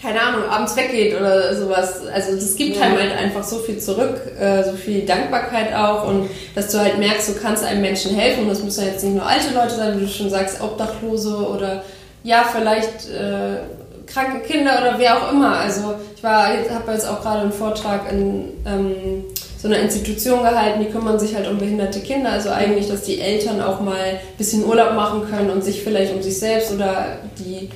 keine 0.00 0.20
Ahnung, 0.20 0.44
abends 0.50 0.76
weggeht 0.76 1.18
oder 1.18 1.54
sowas. 1.56 2.06
Also 2.12 2.34
das 2.34 2.56
gibt 2.56 2.76
ja. 2.76 2.82
halt 2.82 3.12
einfach 3.12 3.42
so 3.42 3.58
viel 3.58 3.78
zurück, 3.78 4.20
äh, 4.38 4.62
so 4.62 4.72
viel 4.72 5.06
Dankbarkeit 5.06 5.74
auch 5.74 6.06
und 6.06 6.28
dass 6.54 6.70
du 6.70 6.78
halt 6.78 6.98
merkst, 6.98 7.28
du 7.28 7.34
kannst 7.40 7.64
einem 7.64 7.80
Menschen 7.80 8.14
helfen 8.14 8.42
und 8.42 8.50
das 8.50 8.62
müssen 8.62 8.84
ja 8.84 8.92
jetzt 8.92 9.04
nicht 9.04 9.14
nur 9.14 9.26
alte 9.26 9.54
Leute 9.54 9.74
sein, 9.74 9.98
wie 9.98 10.04
du 10.04 10.10
schon 10.10 10.30
sagst, 10.30 10.60
Obdachlose 10.60 11.36
oder 11.48 11.82
ja, 12.22 12.44
vielleicht 12.50 13.08
äh, 13.10 13.58
kranke 14.06 14.40
Kinder 14.46 14.78
oder 14.80 14.98
wer 14.98 15.16
auch 15.16 15.32
immer. 15.32 15.56
Also 15.58 15.94
ich 16.16 16.22
war, 16.22 16.48
habe 16.48 16.92
jetzt 16.92 17.08
auch 17.08 17.22
gerade 17.22 17.40
einen 17.40 17.52
Vortrag 17.52 18.10
in 18.10 18.52
ähm, 18.66 19.24
so 19.58 19.68
einer 19.68 19.78
Institution 19.78 20.42
gehalten, 20.42 20.80
die 20.80 20.90
kümmern 20.90 21.18
sich 21.18 21.34
halt 21.34 21.48
um 21.48 21.58
behinderte 21.58 22.00
Kinder. 22.00 22.32
Also 22.32 22.50
eigentlich, 22.50 22.88
dass 22.88 23.02
die 23.02 23.20
Eltern 23.20 23.62
auch 23.62 23.80
mal 23.80 23.96
ein 23.96 24.18
bisschen 24.36 24.64
Urlaub 24.64 24.94
machen 24.94 25.22
können 25.30 25.48
und 25.48 25.64
sich 25.64 25.82
vielleicht 25.82 26.14
um 26.14 26.22
sich 26.22 26.38
selbst 26.38 26.72
oder 26.72 27.18
die 27.38 27.70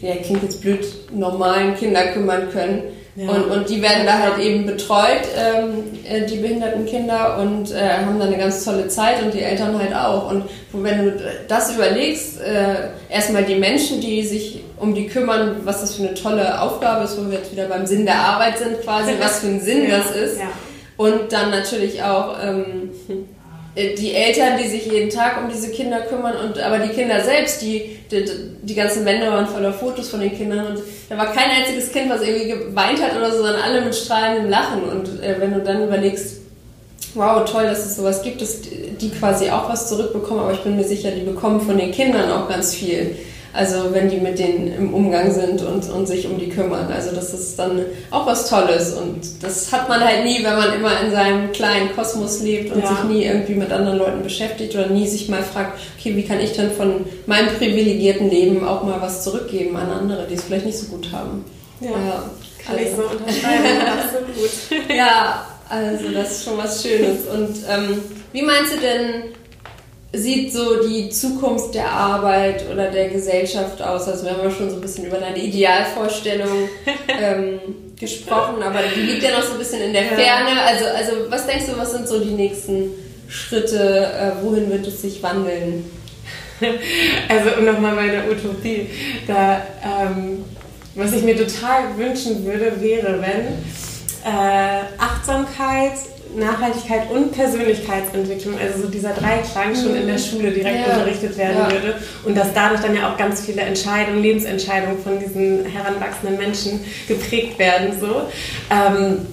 ja, 0.00 0.14
klingt 0.16 0.42
jetzt 0.42 0.60
blöd, 0.60 0.86
normalen 1.12 1.74
Kinder 1.76 2.08
kümmern 2.08 2.50
können. 2.52 2.82
Ja. 3.18 3.30
Und, 3.30 3.50
und 3.50 3.68
die 3.68 3.82
werden 3.82 4.06
da 4.06 4.20
halt 4.20 4.38
eben 4.38 4.64
betreut, 4.64 5.22
ähm, 5.36 5.84
äh, 6.08 6.24
die 6.24 6.36
behinderten 6.36 6.86
Kinder, 6.86 7.38
und 7.38 7.72
äh, 7.72 8.04
haben 8.06 8.16
da 8.16 8.26
eine 8.26 8.38
ganz 8.38 8.64
tolle 8.64 8.86
Zeit 8.86 9.20
und 9.24 9.34
die 9.34 9.42
Eltern 9.42 9.76
halt 9.76 9.92
auch. 9.92 10.30
Und 10.30 10.44
wenn 10.72 11.04
du 11.04 11.20
das 11.48 11.74
überlegst, 11.74 12.40
äh, 12.40 12.90
erstmal 13.10 13.42
die 13.42 13.56
Menschen, 13.56 14.00
die 14.00 14.22
sich 14.22 14.62
um 14.78 14.94
die 14.94 15.08
kümmern, 15.08 15.62
was 15.64 15.80
das 15.80 15.96
für 15.96 16.04
eine 16.04 16.14
tolle 16.14 16.60
Aufgabe 16.60 17.04
ist, 17.04 17.18
wo 17.18 17.28
wir 17.28 17.38
jetzt 17.38 17.50
wieder 17.50 17.66
beim 17.66 17.86
Sinn 17.86 18.06
der 18.06 18.20
Arbeit 18.20 18.58
sind 18.58 18.82
quasi, 18.82 19.14
was 19.18 19.40
für 19.40 19.48
ein 19.48 19.60
Sinn 19.60 19.88
ja. 19.88 19.98
das 19.98 20.14
ist. 20.14 20.38
Ja. 20.38 20.46
Und 20.96 21.32
dann 21.32 21.50
natürlich 21.50 22.02
auch 22.04 22.36
ähm, 22.40 22.87
äh, 22.87 22.87
die 23.76 24.12
Eltern, 24.12 24.58
die 24.60 24.68
sich 24.68 24.86
jeden 24.86 25.10
Tag 25.10 25.40
um 25.42 25.48
diese 25.48 25.70
Kinder 25.70 26.00
kümmern 26.00 26.34
und 26.36 26.58
aber 26.58 26.78
die 26.78 26.88
Kinder 26.88 27.22
selbst, 27.22 27.62
die, 27.62 27.98
die, 28.10 28.24
die 28.62 28.74
ganzen 28.74 29.04
Wände 29.04 29.30
waren 29.30 29.46
voller 29.46 29.72
Fotos 29.72 30.08
von 30.08 30.20
den 30.20 30.36
Kindern 30.36 30.66
und 30.66 30.82
da 31.08 31.16
war 31.16 31.32
kein 31.32 31.50
einziges 31.50 31.92
Kind, 31.92 32.10
was 32.10 32.22
irgendwie 32.22 32.48
geweint 32.48 33.00
hat 33.00 33.16
oder 33.16 33.30
so, 33.30 33.38
sondern 33.38 33.60
alle 33.62 33.82
mit 33.82 33.94
strahlendem 33.94 34.50
Lachen 34.50 34.82
und 34.82 35.22
äh, 35.22 35.36
wenn 35.38 35.54
du 35.54 35.60
dann 35.60 35.84
überlegst, 35.84 36.38
wow, 37.14 37.44
toll, 37.44 37.64
dass 37.64 37.86
es 37.86 37.96
sowas 37.96 38.22
gibt, 38.22 38.40
dass 38.40 38.60
die 38.62 39.10
quasi 39.10 39.50
auch 39.50 39.68
was 39.68 39.88
zurückbekommen, 39.88 40.40
aber 40.40 40.52
ich 40.52 40.60
bin 40.60 40.76
mir 40.76 40.84
sicher, 40.84 41.10
die 41.10 41.22
bekommen 41.22 41.60
von 41.60 41.78
den 41.78 41.92
Kindern 41.92 42.30
auch 42.30 42.48
ganz 42.48 42.74
viel. 42.74 43.16
Also 43.58 43.92
wenn 43.92 44.08
die 44.08 44.18
mit 44.18 44.38
denen 44.38 44.72
im 44.72 44.94
Umgang 44.94 45.32
sind 45.32 45.62
und, 45.62 45.90
und 45.90 46.06
sich 46.06 46.28
um 46.28 46.38
die 46.38 46.48
kümmern. 46.48 46.92
Also 46.92 47.10
das 47.12 47.34
ist 47.34 47.58
dann 47.58 47.84
auch 48.12 48.24
was 48.24 48.48
Tolles. 48.48 48.92
Und 48.92 49.42
das 49.42 49.72
hat 49.72 49.88
man 49.88 50.00
halt 50.00 50.22
nie, 50.22 50.44
wenn 50.44 50.56
man 50.56 50.72
immer 50.74 51.00
in 51.00 51.10
seinem 51.10 51.50
kleinen 51.50 51.92
Kosmos 51.96 52.40
lebt 52.40 52.72
und 52.72 52.84
ja. 52.84 52.88
sich 52.88 53.02
nie 53.02 53.24
irgendwie 53.24 53.56
mit 53.56 53.72
anderen 53.72 53.98
Leuten 53.98 54.22
beschäftigt 54.22 54.76
oder 54.76 54.86
nie 54.86 55.08
sich 55.08 55.28
mal 55.28 55.42
fragt, 55.42 55.80
okay, 55.98 56.14
wie 56.14 56.22
kann 56.22 56.38
ich 56.38 56.52
denn 56.52 56.70
von 56.70 57.04
meinem 57.26 57.48
privilegierten 57.56 58.30
Leben 58.30 58.64
auch 58.64 58.84
mal 58.84 59.02
was 59.02 59.24
zurückgeben 59.24 59.76
an 59.76 59.90
andere, 59.90 60.28
die 60.28 60.34
es 60.34 60.44
vielleicht 60.44 60.66
nicht 60.66 60.78
so 60.78 60.86
gut 60.86 61.10
haben. 61.10 61.44
Ja, 61.80 61.90
ja 61.90 62.30
kann 62.64 62.78
ich 62.78 62.90
so 62.94 63.02
unterschreiben, 63.02 63.82
absolut. 63.98 64.96
ja, 64.96 65.46
also 65.68 66.10
das 66.14 66.30
ist 66.30 66.44
schon 66.44 66.58
was 66.58 66.80
Schönes. 66.80 67.26
Und 67.26 67.56
ähm, 67.68 68.02
wie 68.32 68.42
meinst 68.42 68.72
du 68.74 68.76
denn, 68.76 69.34
sieht 70.12 70.52
so 70.52 70.82
die 70.82 71.10
Zukunft 71.10 71.74
der 71.74 71.90
Arbeit 71.90 72.64
oder 72.72 72.90
der 72.90 73.08
Gesellschaft 73.08 73.80
aus? 73.82 74.08
Also 74.08 74.24
wir 74.24 74.32
haben 74.32 74.44
ja 74.44 74.50
schon 74.50 74.70
so 74.70 74.76
ein 74.76 74.80
bisschen 74.80 75.06
über 75.06 75.18
deine 75.18 75.38
Idealvorstellung 75.38 76.68
ähm, 77.08 77.60
gesprochen, 77.98 78.62
aber 78.62 78.80
die 78.94 79.00
liegt 79.00 79.22
ja 79.22 79.32
noch 79.32 79.42
so 79.42 79.52
ein 79.52 79.58
bisschen 79.58 79.82
in 79.82 79.92
der 79.92 80.04
Ferne. 80.04 80.62
Also, 80.66 80.84
also 80.86 81.30
was 81.30 81.46
denkst 81.46 81.66
du, 81.66 81.78
was 81.78 81.92
sind 81.92 82.08
so 82.08 82.20
die 82.20 82.30
nächsten 82.30 82.90
Schritte? 83.28 84.06
Äh, 84.06 84.42
wohin 84.42 84.70
wird 84.70 84.86
es 84.86 85.02
sich 85.02 85.22
wandeln? 85.22 85.84
Also 87.28 87.60
nochmal 87.62 87.94
meine 87.94 88.28
Utopie, 88.28 88.88
da 89.28 89.62
ähm, 89.84 90.44
was 90.96 91.12
ich 91.12 91.22
mir 91.22 91.36
total 91.36 91.96
wünschen 91.96 92.44
würde, 92.44 92.80
wäre, 92.80 93.20
wenn 93.20 93.46
äh, 94.24 94.80
Achtsamkeit, 94.98 95.92
Nachhaltigkeit 96.38 97.10
und 97.10 97.32
Persönlichkeitsentwicklung, 97.32 98.58
also 98.58 98.82
so 98.82 98.88
dieser 98.88 99.12
Dreiklang 99.12 99.74
schon 99.74 99.96
in 99.96 100.06
der 100.06 100.16
mhm. 100.16 100.22
Schule 100.22 100.50
direkt 100.50 100.86
ja. 100.86 100.94
unterrichtet 100.94 101.36
werden 101.36 101.58
ja. 101.58 101.70
würde 101.70 101.94
und 102.24 102.36
dass 102.36 102.52
dadurch 102.54 102.80
dann 102.80 102.94
ja 102.94 103.12
auch 103.12 103.16
ganz 103.16 103.42
viele 103.42 103.62
Entscheidungen, 103.62 104.22
Lebensentscheidungen 104.22 105.02
von 105.02 105.18
diesen 105.18 105.64
heranwachsenden 105.64 106.38
Menschen 106.38 106.80
geprägt 107.06 107.58
werden. 107.58 107.98
So. 108.00 108.22
Ähm, 108.70 109.26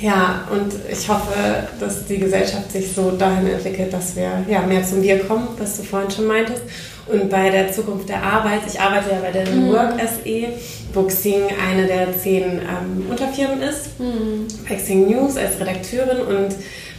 ja, 0.00 0.48
und 0.50 0.72
ich 0.90 1.08
hoffe, 1.08 1.68
dass 1.78 2.06
die 2.06 2.18
Gesellschaft 2.18 2.72
sich 2.72 2.92
so 2.92 3.10
dahin 3.10 3.46
entwickelt, 3.46 3.92
dass 3.92 4.16
wir 4.16 4.44
ja, 4.48 4.62
mehr 4.62 4.82
zum 4.82 5.02
Wir 5.02 5.18
kommen, 5.20 5.48
was 5.58 5.76
du 5.76 5.82
vorhin 5.82 6.10
schon 6.10 6.26
meintest. 6.26 6.62
Und 7.06 7.28
bei 7.28 7.50
der 7.50 7.72
Zukunft 7.72 8.08
der 8.08 8.22
Arbeit, 8.22 8.60
ich 8.66 8.80
arbeite 8.80 9.10
ja 9.10 9.20
bei 9.20 9.30
der 9.30 9.48
mhm. 9.48 9.72
Work 9.72 9.94
SE, 10.00 10.48
wo 10.92 11.02
Xing 11.02 11.42
eine 11.68 11.86
der 11.86 12.16
zehn 12.16 12.44
ähm, 12.44 13.06
Unterfirmen 13.10 13.62
ist, 13.62 13.98
mhm. 13.98 14.46
bei 14.68 14.76
Xing 14.76 15.08
News 15.08 15.36
als 15.36 15.58
Redakteurin 15.58 16.20
und 16.20 16.54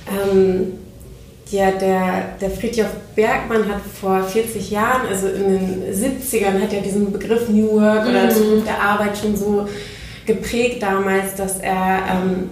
ähm, 0.08 0.74
ja, 1.50 1.72
der, 1.72 2.36
der 2.40 2.50
Friedhof 2.50 2.88
Bergmann 3.14 3.68
hat 3.68 3.82
vor 4.00 4.24
40 4.24 4.72
Jahren, 4.72 5.08
also 5.08 5.28
in 5.28 5.44
den 5.44 5.94
70ern, 5.94 6.62
hat 6.62 6.72
ja 6.72 6.80
diesen 6.80 7.12
Begriff 7.12 7.50
New 7.50 7.74
Work 7.74 8.08
oder 8.08 8.26
mhm. 8.26 8.32
Zukunft 8.32 8.68
der 8.68 8.82
Arbeit 8.82 9.18
schon 9.18 9.36
so 9.36 9.68
geprägt 10.26 10.82
damals, 10.82 11.36
dass 11.36 11.60
er 11.60 12.04
ähm, 12.10 12.50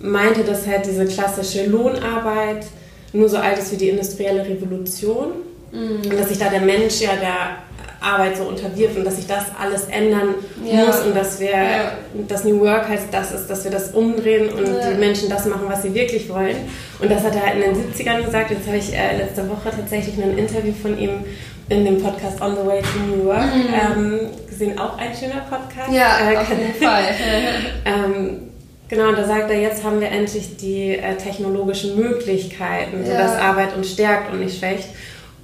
meinte, 0.00 0.42
dass 0.42 0.66
halt 0.66 0.86
diese 0.86 1.04
klassische 1.06 1.66
Lohnarbeit 1.66 2.66
nur 3.12 3.28
so 3.28 3.36
alt 3.36 3.58
ist 3.58 3.72
wie 3.72 3.76
die 3.76 3.88
industrielle 3.90 4.46
Revolution 4.46 5.32
mhm. 5.72 6.10
und 6.10 6.18
dass 6.18 6.28
sich 6.28 6.38
da 6.38 6.48
der 6.48 6.60
Mensch 6.60 7.00
ja 7.00 7.10
der 7.20 7.58
Arbeit 8.00 8.36
so 8.36 8.44
unterwirft 8.44 8.96
und 8.96 9.04
dass 9.04 9.16
sich 9.16 9.26
das 9.26 9.44
alles 9.60 9.84
ändern 9.84 10.34
ja. 10.64 10.86
muss 10.86 11.00
und 11.00 11.14
dass 11.14 11.38
wir 11.38 11.50
ja. 11.50 11.92
das 12.28 12.44
New 12.44 12.60
Work 12.60 12.88
heißt 12.88 13.08
das 13.12 13.32
ist, 13.32 13.48
dass 13.48 13.64
wir 13.64 13.70
das 13.70 13.90
umdrehen 13.92 14.48
und 14.48 14.66
ja. 14.66 14.90
die 14.90 14.98
Menschen 14.98 15.28
das 15.28 15.44
machen, 15.44 15.66
was 15.68 15.82
sie 15.82 15.92
wirklich 15.92 16.28
wollen. 16.30 16.56
Und 16.98 17.10
das 17.10 17.22
hat 17.22 17.34
er 17.34 17.46
halt 17.46 17.56
in 17.56 17.74
den 17.74 17.92
70ern 17.92 18.24
gesagt. 18.24 18.50
Jetzt 18.50 18.66
habe 18.66 18.78
ich 18.78 18.94
äh, 18.94 19.18
letzte 19.18 19.46
Woche 19.50 19.70
tatsächlich 19.70 20.16
ein 20.16 20.38
Interview 20.38 20.72
von 20.80 20.98
ihm 20.98 21.24
in 21.68 21.84
dem 21.84 22.02
Podcast 22.02 22.40
On 22.40 22.56
the 22.56 22.66
Way 22.66 22.80
to 22.80 23.16
New 23.16 23.24
Work 23.26 23.54
mhm. 23.54 23.74
ähm, 23.96 24.20
gesehen. 24.48 24.78
Auch 24.78 24.96
ein 24.96 25.14
schöner 25.14 25.42
Podcast. 25.50 25.92
Ja, 25.92 26.32
äh, 26.32 26.36
auf 26.38 26.48
jeden 26.48 26.74
Fall. 26.82 27.04
ähm, 27.84 28.40
Genau, 28.88 29.12
da 29.12 29.24
sagt 29.24 29.48
er, 29.52 29.60
jetzt 29.60 29.84
haben 29.84 30.00
wir 30.00 30.08
endlich 30.08 30.56
die 30.56 30.96
äh, 30.96 31.14
technologischen 31.14 31.96
Möglichkeiten, 31.96 33.04
ja. 33.04 33.12
sodass 33.12 33.36
Arbeit 33.36 33.76
uns 33.76 33.92
stärkt 33.92 34.32
und 34.32 34.40
nicht 34.40 34.58
schwächt. 34.58 34.88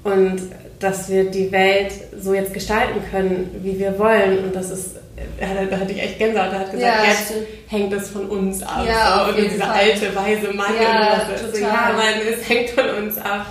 Und 0.06 0.40
dass 0.78 1.08
wir 1.08 1.30
die 1.30 1.50
Welt 1.52 1.92
so 2.18 2.34
jetzt 2.34 2.52
gestalten 2.52 3.00
können, 3.10 3.50
wie 3.62 3.78
wir 3.78 3.98
wollen. 3.98 4.44
Und 4.44 4.54
das 4.54 4.70
ist, 4.70 4.96
da 5.40 5.76
hatte 5.76 5.92
ich 5.92 6.02
echt 6.02 6.18
Gänsehaut, 6.18 6.52
da 6.52 6.58
hat 6.60 6.70
gesagt, 6.70 6.82
ja, 6.82 7.10
jetzt 7.10 7.26
stimmt. 7.26 7.46
hängt 7.68 7.92
es 7.94 8.10
von 8.10 8.26
uns 8.26 8.62
ab. 8.62 8.84
Ja. 8.86 9.26
Und 9.26 9.36
dieser 9.36 9.64
Fall. 9.64 9.76
alte, 9.76 10.14
weise 10.14 10.52
Mann. 10.52 10.72
Ja, 10.80 11.26
und 11.28 11.54
so, 11.54 11.60
ja, 11.60 11.92
Mann, 11.96 12.20
es 12.30 12.48
hängt 12.48 12.70
von 12.70 12.88
uns 12.90 13.18
ab. 13.18 13.46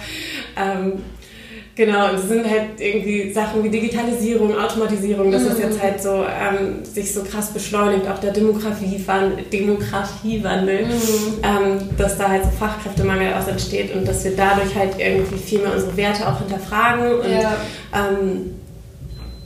Ähm, 0.57 1.03
Genau, 1.75 2.09
und 2.09 2.15
es 2.15 2.29
sind 2.29 2.49
halt 2.49 2.79
irgendwie 2.79 3.33
Sachen 3.33 3.61
wie 3.61 3.69
Digitalisierung, 3.69 4.57
Automatisierung, 4.57 5.29
dass 5.29 5.41
mhm. 5.41 5.49
es 5.49 5.59
jetzt 5.59 5.83
halt 5.83 6.01
so 6.01 6.23
ähm, 6.23 6.85
sich 6.85 7.13
so 7.13 7.21
krass 7.21 7.51
beschleunigt, 7.51 8.07
auch 8.07 8.19
der 8.19 8.31
Demografiewandel, 8.31 9.43
Demografiewandel 9.51 10.85
mhm. 10.85 10.91
ähm, 11.43 11.89
dass 11.97 12.17
da 12.17 12.29
halt 12.29 12.45
so 12.45 12.51
Fachkräftemangel 12.51 13.33
aus 13.33 13.49
entsteht 13.49 13.93
und 13.93 14.07
dass 14.07 14.23
wir 14.23 14.37
dadurch 14.37 14.73
halt 14.73 14.97
irgendwie 14.97 15.37
viel 15.37 15.59
mehr 15.59 15.73
unsere 15.73 15.97
Werte 15.97 16.25
auch 16.29 16.39
hinterfragen 16.39 17.19
und 17.19 17.29
ja, 17.29 17.57
ähm, 17.93 18.55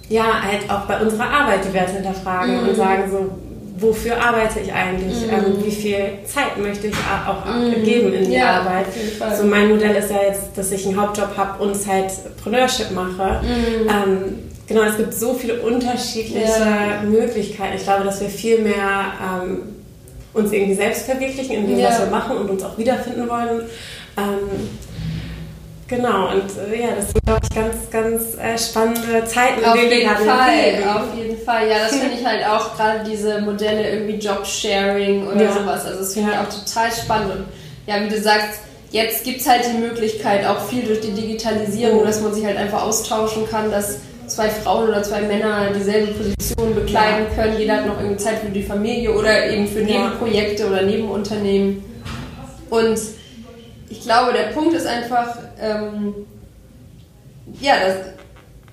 ja 0.08 0.44
halt 0.44 0.70
auch 0.70 0.86
bei 0.86 1.02
unserer 1.02 1.32
Arbeit 1.32 1.62
die 1.68 1.74
Werte 1.74 1.94
hinterfragen 1.94 2.62
mhm. 2.62 2.70
und 2.70 2.76
sagen 2.76 3.10
so, 3.10 3.32
wofür 3.80 4.22
arbeite 4.22 4.60
ich 4.60 4.74
eigentlich? 4.74 5.26
Mhm. 5.26 5.30
Ähm, 5.30 5.65
wie 5.65 5.72
viel 5.72 6.10
Zeit 6.26 6.58
möchte 6.58 6.88
ich 6.88 6.96
auch 7.28 7.46
mhm. 7.46 7.84
geben 7.84 8.13
in 8.13 8.26
die 8.26 8.36
ja, 8.36 8.62
Arbeit? 8.62 8.88
So 9.38 9.46
mein 9.46 9.70
Modell 9.70 9.96
ist 9.96 10.12
ja 10.12 10.24
jetzt, 10.28 10.58
dass 10.58 10.72
ich 10.72 10.86
einen 10.86 11.00
Hauptjob 11.00 11.36
habe 11.38 11.63
und 11.63 11.76
Zeitpreneurship 11.76 12.92
mache. 12.92 13.42
Mhm. 13.44 13.89
Ähm, 13.89 14.39
genau, 14.68 14.84
es 14.84 14.98
gibt 14.98 15.13
so 15.13 15.34
viele 15.34 15.62
unterschiedliche 15.62 16.39
ja. 16.42 17.02
Möglichkeiten. 17.04 17.76
Ich 17.78 17.84
glaube, 17.84 18.04
dass 18.04 18.22
wir 18.22 18.30
viel 18.30 18.60
mehr 18.60 19.13
ähm, 19.22 19.62
uns 20.34 20.52
irgendwie 20.52 20.76
selbst 20.76 21.06
verwirklichen 21.06 21.56
in 21.56 21.68
dem, 21.68 21.80
ja. 21.80 21.89
was 21.89 22.00
wir 22.00 22.08
machen 22.08 22.38
und 22.38 22.50
uns 22.50 22.63
auch 22.63 22.78
wiederfinden 22.78 23.28
wollen. 23.30 23.62
Genau, 25.89 26.30
und 26.30 26.71
äh, 26.71 26.82
ja, 26.82 26.89
das 26.95 27.10
sind, 27.12 27.25
glaube 27.25 27.41
ich, 27.43 27.56
ganz, 27.56 27.89
ganz 27.89 28.38
äh, 28.38 28.58
spannende 28.60 29.25
Zeiten. 29.25 29.65
Auf 29.65 29.75
jeden 29.75 30.08
Fall, 30.08 30.84
auf 30.88 31.17
jeden 31.17 31.38
Fall. 31.43 31.67
Ja, 31.67 31.80
das 31.80 31.95
finde 31.95 32.15
ich 32.15 32.23
halt 32.23 32.45
auch 32.45 32.78
gerade 32.78 33.10
diese 33.10 33.41
Modelle 33.41 33.89
irgendwie 33.89 34.17
Job-Sharing 34.17 35.28
oder 35.28 35.45
ja. 35.45 35.52
sowas. 35.52 35.86
Also 35.86 35.99
das 35.99 36.13
finde 36.13 36.32
ja. 36.32 36.41
ich 36.41 36.47
auch 36.47 36.63
total 36.63 36.91
spannend. 36.91 37.32
Und 37.32 37.45
ja, 37.88 38.04
wie 38.04 38.08
du 38.08 38.21
sagst, 38.21 38.60
jetzt 38.91 39.23
gibt 39.23 39.41
es 39.41 39.49
halt 39.49 39.63
die 39.65 39.80
Möglichkeit, 39.80 40.45
auch 40.45 40.62
viel 40.67 40.84
durch 40.84 41.02
die 41.02 41.12
Digitalisierung, 41.12 42.02
mhm. 42.02 42.06
dass 42.06 42.21
man 42.21 42.36
sich 42.36 42.45
halt 42.45 42.58
einfach 42.58 42.84
austauschen 42.84 43.49
kann, 43.49 43.71
dass 43.71 43.97
zwei 44.28 44.49
Frauen 44.49 44.89
oder 44.89 45.02
zwei 45.02 45.21
Männer 45.21 45.71
dieselbe 45.75 46.13
Position 46.13 46.75
bekleiden 46.75 47.25
ja. 47.32 47.36
können. 47.36 47.58
Jeder 47.58 47.78
hat 47.78 47.88
noch 47.88 47.97
irgendwie 47.97 48.17
Zeit 48.17 48.38
für 48.45 48.52
die 48.52 48.62
Familie 48.62 49.12
oder 49.12 49.49
eben 49.49 49.67
für 49.67 49.80
Nebenprojekte 49.80 50.67
oder 50.67 50.84
Nebenunternehmen. 50.84 51.84
Und 52.69 52.99
ich 53.89 54.02
glaube, 54.02 54.34
der 54.34 54.54
Punkt 54.54 54.73
ist 54.73 54.86
einfach, 54.86 55.38
ähm, 55.60 56.13
ja, 57.60 57.73
dass, 57.80 57.95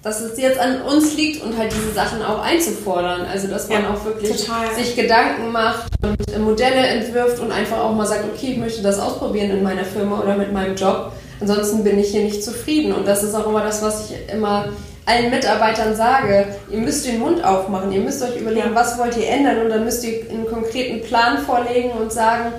dass 0.03 0.21
es 0.21 0.39
jetzt 0.39 0.59
an 0.59 0.83
uns 0.83 1.17
liegt 1.17 1.43
und 1.43 1.57
halt 1.57 1.73
diese 1.73 1.93
Sachen 1.93 2.23
auch 2.23 2.43
einzufordern. 2.43 3.23
Also, 3.23 3.49
dass 3.49 3.69
man 3.69 3.83
ja, 3.83 3.91
auch 3.91 4.05
wirklich 4.05 4.45
total. 4.45 4.75
sich 4.75 4.95
Gedanken 4.95 5.51
macht 5.51 5.91
und 6.03 6.45
Modelle 6.45 6.87
entwirft 6.87 7.41
und 7.41 7.51
einfach 7.51 7.79
auch 7.79 7.95
mal 7.95 8.07
sagt, 8.07 8.25
okay, 8.25 8.53
ich 8.53 8.59
möchte 8.59 8.83
das 8.83 8.99
ausprobieren 8.99 9.51
in 9.51 9.63
meiner 9.63 9.85
Firma 9.85 10.21
oder 10.21 10.37
mit 10.37 10.53
meinem 10.53 10.77
Job. 10.77 11.13
Ansonsten 11.41 11.83
bin 11.83 11.99
ich 11.99 12.09
hier 12.09 12.23
nicht 12.23 12.43
zufrieden. 12.45 12.93
Und 12.93 13.07
das 13.07 13.23
ist 13.23 13.35
auch 13.35 13.47
immer 13.47 13.63
das, 13.63 13.83
was 13.83 14.11
ich 14.11 14.33
immer 14.33 14.69
allen 15.07 15.31
Mitarbeitern 15.31 15.95
sage, 15.95 16.47
ihr 16.71 16.79
müsst 16.79 17.07
den 17.07 17.21
Mund 17.21 17.43
aufmachen, 17.43 17.93
ihr 17.93 18.01
müsst 18.01 18.23
euch 18.23 18.41
überlegen, 18.41 18.71
ja. 18.71 18.75
was 18.75 18.99
wollt 18.99 19.17
ihr 19.17 19.29
ändern 19.29 19.61
und 19.63 19.71
dann 19.71 19.85
müsst 19.85 20.05
ihr 20.05 20.29
einen 20.29 20.47
konkreten 20.47 21.01
Plan 21.07 21.39
vorlegen 21.39 21.93
und 21.93 22.13
sagen, 22.13 22.53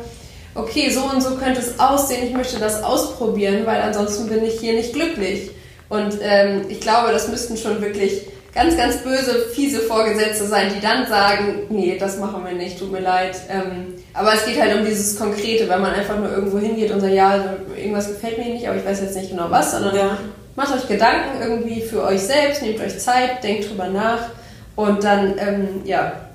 okay, 0.57 0.89
so 0.89 1.03
und 1.03 1.21
so 1.21 1.35
könnte 1.35 1.61
es 1.61 1.79
aussehen, 1.79 2.27
ich 2.27 2.33
möchte 2.33 2.59
das 2.59 2.83
ausprobieren, 2.83 3.65
weil 3.65 3.81
ansonsten 3.81 4.27
bin 4.27 4.43
ich 4.43 4.59
hier 4.59 4.73
nicht 4.73 4.93
glücklich. 4.93 5.51
Und 5.89 6.17
ähm, 6.21 6.65
ich 6.67 6.81
glaube, 6.81 7.11
das 7.11 7.29
müssten 7.29 7.55
schon 7.55 7.81
wirklich 7.81 8.23
ganz, 8.53 8.75
ganz 8.75 8.97
böse, 8.97 9.45
fiese 9.53 9.81
Vorgesetzte 9.81 10.45
sein, 10.45 10.73
die 10.75 10.81
dann 10.81 11.07
sagen, 11.07 11.67
nee, 11.69 11.95
das 11.97 12.17
machen 12.17 12.43
wir 12.43 12.53
nicht, 12.53 12.79
tut 12.79 12.91
mir 12.91 13.01
leid. 13.01 13.37
Ähm, 13.49 13.93
aber 14.13 14.33
es 14.33 14.45
geht 14.45 14.59
halt 14.59 14.77
um 14.77 14.85
dieses 14.85 15.17
Konkrete, 15.17 15.69
wenn 15.69 15.81
man 15.81 15.93
einfach 15.93 16.17
nur 16.17 16.31
irgendwo 16.31 16.57
hingeht 16.57 16.91
und 16.91 16.99
sagt, 16.99 17.13
ja, 17.13 17.55
irgendwas 17.77 18.07
gefällt 18.07 18.39
mir 18.39 18.51
nicht, 18.53 18.67
aber 18.67 18.77
ich 18.77 18.85
weiß 18.85 19.01
jetzt 19.01 19.15
nicht 19.15 19.29
genau 19.29 19.45
was, 19.49 19.71
sondern 19.71 19.95
ja. 19.95 20.17
macht 20.55 20.75
euch 20.75 20.87
Gedanken 20.87 21.41
irgendwie 21.41 21.81
für 21.81 22.03
euch 22.03 22.21
selbst, 22.21 22.63
nehmt 22.63 22.81
euch 22.81 22.97
Zeit, 22.97 23.43
denkt 23.43 23.69
drüber 23.69 23.89
nach 23.89 24.29
und 24.75 25.03
dann, 25.03 25.35
ähm, 25.37 25.81
ja, 25.85 26.26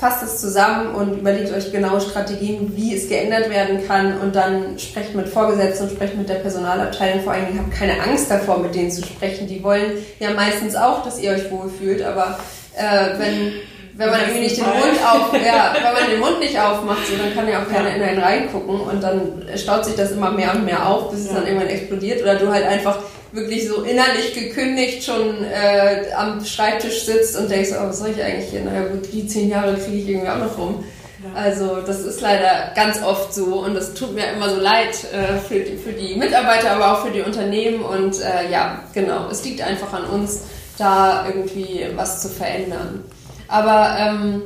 fasst 0.00 0.22
es 0.22 0.40
zusammen 0.40 0.94
und 0.94 1.18
überlegt 1.18 1.52
euch 1.52 1.70
genau 1.70 2.00
Strategien, 2.00 2.74
wie 2.74 2.96
es 2.96 3.08
geändert 3.08 3.50
werden 3.50 3.86
kann 3.86 4.18
und 4.18 4.34
dann 4.34 4.78
sprecht 4.78 5.14
mit 5.14 5.28
Vorgesetzten 5.28 5.84
und 5.84 5.92
sprecht 5.92 6.16
mit 6.16 6.28
der 6.28 6.36
Personalabteilung. 6.36 7.22
Vor 7.22 7.34
allem 7.34 7.58
habt 7.58 7.72
keine 7.72 8.00
Angst 8.02 8.30
davor, 8.30 8.58
mit 8.58 8.74
denen 8.74 8.90
zu 8.90 9.02
sprechen. 9.02 9.46
Die 9.46 9.62
wollen 9.62 9.92
ja 10.18 10.30
meistens 10.30 10.74
auch, 10.74 11.04
dass 11.04 11.20
ihr 11.20 11.32
euch 11.32 11.50
wohlfühlt, 11.50 12.02
aber 12.02 12.38
äh, 12.76 13.18
wenn 13.18 13.52
wenn 13.92 14.08
man 14.08 14.20
irgendwie 14.20 14.40
nicht 14.40 14.56
den 14.56 14.64
Mund 14.64 14.98
auf, 15.04 15.30
ja, 15.34 15.74
wenn 15.74 15.82
man 15.82 16.10
den 16.10 16.20
Mund 16.20 16.40
nicht 16.40 16.58
aufmacht, 16.58 17.06
so, 17.06 17.16
dann 17.16 17.34
kann 17.34 17.46
ja 17.46 17.60
auch 17.60 17.68
keiner 17.68 17.94
in 17.94 18.02
einen 18.02 18.18
reingucken 18.18 18.80
und 18.80 19.02
dann 19.02 19.44
staut 19.56 19.84
sich 19.84 19.94
das 19.94 20.12
immer 20.12 20.30
mehr 20.30 20.54
und 20.54 20.64
mehr 20.64 20.86
auf, 20.86 21.10
bis 21.10 21.20
es 21.20 21.34
dann 21.34 21.46
irgendwann 21.46 21.68
explodiert 21.68 22.22
oder 22.22 22.36
du 22.36 22.50
halt 22.50 22.64
einfach 22.64 22.98
wirklich 23.32 23.68
so 23.68 23.82
innerlich 23.82 24.34
gekündigt 24.34 25.04
schon 25.04 25.44
äh, 25.44 26.12
am 26.16 26.44
Schreibtisch 26.44 27.04
sitzt 27.04 27.36
und 27.36 27.50
denkst, 27.50 27.70
oh, 27.72 27.88
was 27.88 27.98
soll 27.98 28.10
ich 28.10 28.22
eigentlich 28.22 28.50
hier? 28.50 28.62
Naja 28.62 28.88
gut, 28.88 29.12
die 29.12 29.26
zehn 29.26 29.48
Jahre 29.48 29.74
kriege 29.74 29.98
ich 29.98 30.08
irgendwie 30.08 30.28
auch 30.28 30.38
noch 30.38 30.58
rum. 30.58 30.84
Ja. 31.22 31.40
Also 31.40 31.82
das 31.82 32.00
ist 32.00 32.20
leider 32.20 32.72
ganz 32.74 33.02
oft 33.02 33.34
so 33.34 33.60
und 33.62 33.74
das 33.74 33.94
tut 33.94 34.14
mir 34.14 34.32
immer 34.32 34.48
so 34.48 34.60
leid 34.60 34.96
äh, 35.12 35.38
für, 35.38 35.60
die, 35.60 35.76
für 35.76 35.92
die 35.92 36.14
Mitarbeiter, 36.16 36.72
aber 36.72 36.92
auch 36.92 37.04
für 37.04 37.12
die 37.12 37.20
Unternehmen 37.20 37.82
und 37.82 38.20
äh, 38.20 38.50
ja, 38.50 38.84
genau, 38.94 39.28
es 39.30 39.44
liegt 39.44 39.60
einfach 39.60 39.92
an 39.92 40.04
uns, 40.04 40.40
da 40.78 41.26
irgendwie 41.26 41.86
was 41.94 42.22
zu 42.22 42.28
verändern. 42.28 43.04
Aber 43.48 43.96
ähm, 43.98 44.42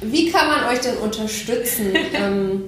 wie 0.00 0.30
kann 0.30 0.46
man 0.46 0.68
euch 0.72 0.80
denn 0.80 0.96
unterstützen? 0.98 1.92
ähm, 2.14 2.62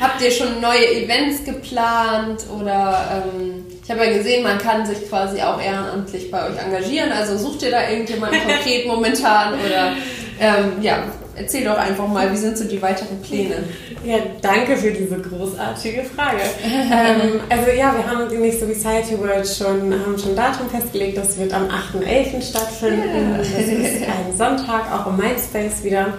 habt 0.00 0.20
ihr 0.20 0.32
schon 0.32 0.60
neue 0.60 0.86
Events 0.96 1.44
geplant 1.44 2.44
oder 2.58 3.24
ähm, 3.24 3.63
ich 3.84 3.90
habe 3.90 4.06
ja 4.06 4.16
gesehen, 4.16 4.42
man 4.42 4.56
kann 4.58 4.86
sich 4.86 5.08
quasi 5.08 5.42
auch 5.42 5.60
ehrenamtlich 5.60 6.30
bei 6.30 6.48
euch 6.48 6.56
engagieren. 6.58 7.12
Also 7.12 7.36
sucht 7.36 7.62
ihr 7.62 7.70
da 7.70 7.88
irgendjemanden 7.88 8.40
konkret 8.48 8.86
momentan 8.86 9.54
oder 9.54 9.92
ähm, 10.40 10.82
ja, 10.82 11.04
erzähl 11.36 11.64
doch 11.64 11.76
einfach 11.76 12.08
mal, 12.08 12.32
wie 12.32 12.36
sind 12.36 12.56
so 12.56 12.64
die 12.64 12.80
weiteren 12.80 13.20
Pläne? 13.20 13.64
Ja, 14.02 14.16
danke 14.40 14.76
für 14.76 14.90
diese 14.90 15.18
großartige 15.18 16.02
Frage. 16.04 16.40
ähm, 16.64 17.40
also 17.50 17.70
ja, 17.70 17.94
wir 17.94 18.10
haben 18.10 18.28
die 18.30 18.38
nächste 18.38 18.66
Society 18.66 19.18
World 19.18 19.46
schon, 19.46 19.92
haben 19.92 20.18
schon 20.18 20.34
Datum 20.34 20.68
festgelegt, 20.70 21.18
das 21.18 21.38
wird 21.38 21.52
am 21.52 21.68
8.11. 21.68 22.42
stattfinden. 22.42 23.32
Yeah. 23.32 23.38
Das 23.38 23.48
ist 23.48 24.02
ein 24.02 24.36
Sonntag, 24.36 24.90
auch 24.92 25.06
im 25.08 25.16
Mindspace 25.18 25.84
wieder. 25.84 26.14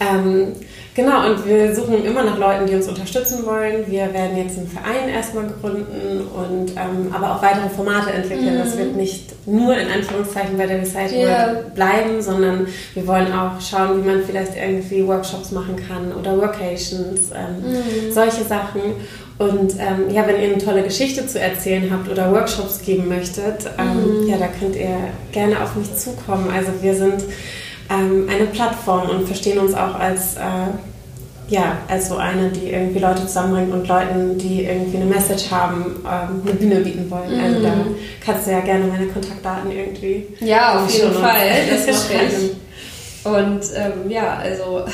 Ähm, 0.00 0.54
Genau, 0.92 1.30
und 1.30 1.46
wir 1.46 1.72
suchen 1.74 2.04
immer 2.04 2.24
nach 2.24 2.36
Leuten, 2.36 2.66
die 2.66 2.74
uns 2.74 2.88
unterstützen 2.88 3.46
wollen. 3.46 3.84
Wir 3.86 4.12
werden 4.12 4.36
jetzt 4.36 4.58
einen 4.58 4.66
Verein 4.66 5.08
erstmal 5.08 5.46
gründen 5.46 6.26
und 6.26 6.72
ähm, 6.72 7.14
aber 7.14 7.36
auch 7.36 7.42
weitere 7.42 7.68
Formate 7.68 8.10
entwickeln. 8.10 8.54
Mhm. 8.54 8.58
Das 8.58 8.76
wird 8.76 8.96
nicht 8.96 9.46
nur 9.46 9.76
in 9.76 9.88
Anführungszeichen 9.88 10.58
bei 10.58 10.66
der 10.66 10.80
Recycling 10.80 11.20
yeah. 11.20 11.62
bleiben, 11.74 12.20
sondern 12.20 12.66
wir 12.94 13.06
wollen 13.06 13.32
auch 13.32 13.60
schauen, 13.60 14.02
wie 14.02 14.06
man 14.06 14.24
vielleicht 14.24 14.56
irgendwie 14.56 15.06
Workshops 15.06 15.52
machen 15.52 15.76
kann 15.76 16.12
oder 16.12 16.36
Workations, 16.36 17.30
ähm, 17.32 17.70
mhm. 17.70 18.12
solche 18.12 18.42
Sachen. 18.42 18.80
Und 19.38 19.74
ähm, 19.78 20.12
ja, 20.12 20.26
wenn 20.26 20.40
ihr 20.40 20.48
eine 20.48 20.58
tolle 20.58 20.82
Geschichte 20.82 21.24
zu 21.26 21.40
erzählen 21.40 21.88
habt 21.90 22.10
oder 22.10 22.32
Workshops 22.32 22.82
geben 22.82 23.08
möchtet, 23.08 23.70
ähm, 23.78 24.24
mhm. 24.24 24.28
ja, 24.28 24.36
da 24.38 24.48
könnt 24.48 24.74
ihr 24.74 24.96
gerne 25.30 25.62
auf 25.62 25.76
mich 25.76 25.94
zukommen. 25.94 26.50
Also 26.54 26.72
wir 26.82 26.94
sind 26.94 27.22
ähm, 27.90 28.28
eine 28.30 28.46
Plattform 28.46 29.10
und 29.10 29.26
verstehen 29.26 29.58
uns 29.58 29.74
auch 29.74 29.98
als, 29.98 30.36
äh, 30.36 30.70
ja, 31.48 31.78
als 31.88 32.08
so 32.08 32.16
eine, 32.16 32.50
die 32.50 32.70
irgendwie 32.70 33.00
Leute 33.00 33.22
zusammenbringt 33.26 33.72
und 33.72 33.88
Leuten, 33.88 34.38
die 34.38 34.64
irgendwie 34.64 34.98
eine 34.98 35.06
Message 35.06 35.50
haben, 35.50 35.96
ähm, 36.04 36.42
eine 36.44 36.54
Bühne 36.54 36.76
bieten 36.76 37.10
wollen. 37.10 37.36
Mhm. 37.36 37.44
Also 37.44 37.62
da 37.62 37.72
kannst 38.24 38.46
du 38.46 38.52
ja 38.52 38.60
gerne 38.60 38.86
meine 38.86 39.08
Kontaktdaten 39.08 39.70
irgendwie. 39.70 40.28
Ja, 40.40 40.78
auf 40.78 40.90
jeden 40.90 41.14
Fall, 41.14 41.48
das 41.70 41.86
mache 41.86 42.24
ich. 42.24 42.56
Und 43.22 43.60
ähm, 43.76 44.10
ja, 44.10 44.36
also 44.36 44.84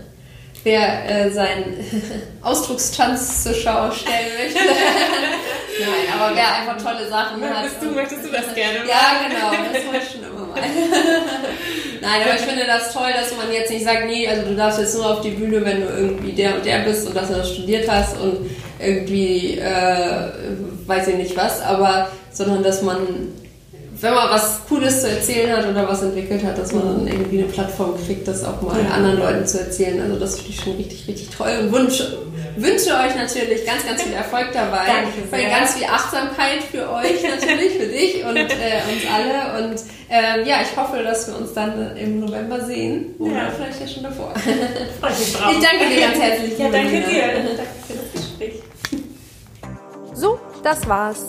wer 0.64 1.08
äh, 1.08 1.30
seinen 1.30 1.76
Ausdruckstanz 2.42 3.42
zur 3.42 3.54
Schau 3.54 3.90
stellen 3.90 4.32
möchte. 4.38 4.60
Nein, 5.80 6.20
aber 6.20 6.36
wer 6.36 6.54
einfach 6.54 6.76
tolle 6.76 7.08
Sachen 7.08 7.40
möchtest 7.40 7.76
hat. 7.76 7.82
Du, 7.82 7.90
möchtest 7.90 8.24
du 8.24 8.30
das 8.30 8.54
gerne 8.54 8.78
machen? 8.80 8.88
Ja, 8.88 9.28
genau, 9.28 9.72
das 9.72 9.86
wollte 9.86 10.06
ich 10.06 10.12
schon 10.12 10.22
immer 10.22 10.43
Nein, 12.00 12.22
aber 12.22 12.34
ich 12.34 12.42
finde 12.42 12.66
das 12.66 12.92
toll, 12.92 13.10
dass 13.14 13.36
man 13.36 13.52
jetzt 13.52 13.70
nicht 13.70 13.84
sagt, 13.84 14.06
nee, 14.06 14.28
also 14.28 14.42
du 14.42 14.54
darfst 14.54 14.78
jetzt 14.78 14.94
nur 14.94 15.06
auf 15.10 15.20
die 15.20 15.30
Bühne, 15.30 15.64
wenn 15.64 15.80
du 15.80 15.88
irgendwie 15.88 16.32
der 16.32 16.56
und 16.56 16.64
der 16.64 16.80
bist 16.80 17.06
und 17.06 17.16
dass 17.16 17.28
du 17.28 17.34
das 17.34 17.52
studiert 17.52 17.88
hast 17.90 18.20
und 18.20 18.50
irgendwie, 18.78 19.58
äh, 19.58 20.30
weiß 20.86 21.08
ich 21.08 21.16
nicht 21.16 21.36
was, 21.36 21.62
aber, 21.62 22.10
sondern 22.30 22.62
dass 22.62 22.82
man 22.82 22.98
wenn 24.04 24.12
man 24.12 24.28
was 24.28 24.60
Cooles 24.68 25.00
zu 25.00 25.08
erzählen 25.08 25.56
hat 25.56 25.66
oder 25.66 25.88
was 25.88 26.02
entwickelt 26.02 26.44
hat, 26.44 26.58
dass 26.58 26.72
man 26.72 26.84
dann 26.84 27.06
irgendwie 27.06 27.38
eine 27.38 27.48
Plattform 27.48 27.94
kriegt, 28.04 28.28
das 28.28 28.44
auch 28.44 28.60
mal 28.60 28.78
anderen 28.92 29.18
Leuten 29.18 29.46
zu 29.46 29.58
erzählen. 29.58 30.00
Also 30.02 30.18
das 30.18 30.36
finde 30.36 30.50
ich 30.50 30.60
schon 30.60 30.76
richtig, 30.76 31.08
richtig 31.08 31.30
toll 31.30 31.50
und 31.62 31.72
wünsche, 31.72 32.18
wünsche 32.56 32.90
euch 32.90 33.16
natürlich 33.16 33.64
ganz, 33.64 33.86
ganz 33.86 34.02
viel 34.02 34.12
Erfolg 34.12 34.48
dabei. 34.52 34.84
Danke 34.86 35.26
sehr. 35.30 35.48
Ganz 35.48 35.72
viel 35.72 35.86
Achtsamkeit 35.86 36.62
für 36.70 36.90
euch 36.92 37.22
natürlich, 37.22 37.72
für 37.78 37.86
dich 37.86 38.24
und 38.26 38.36
äh, 38.36 38.42
uns 38.44 39.04
alle. 39.10 39.64
Und 39.64 39.80
ähm, 40.10 40.46
ja, 40.46 40.56
ich 40.60 40.76
hoffe, 40.76 41.02
dass 41.02 41.26
wir 41.28 41.38
uns 41.38 41.54
dann 41.54 41.96
im 41.96 42.20
November 42.20 42.60
sehen 42.60 43.14
oder 43.18 43.34
ja. 43.34 43.50
vielleicht 43.56 43.80
ja 43.80 43.88
schon 43.88 44.02
davor. 44.02 44.34
Ich, 44.36 45.34
ich 45.34 45.38
danke 45.38 45.88
dir 45.88 46.00
ganz 46.00 46.18
herzlich. 46.18 46.58
Ja, 46.58 46.68
danke 46.68 47.00
dir. 47.00 47.22
Danke 47.56 47.62
für 47.86 47.94
das 47.94 48.12
Gespräch. 48.12 48.62
So, 50.12 50.38
das 50.62 50.86
war's. 50.86 51.28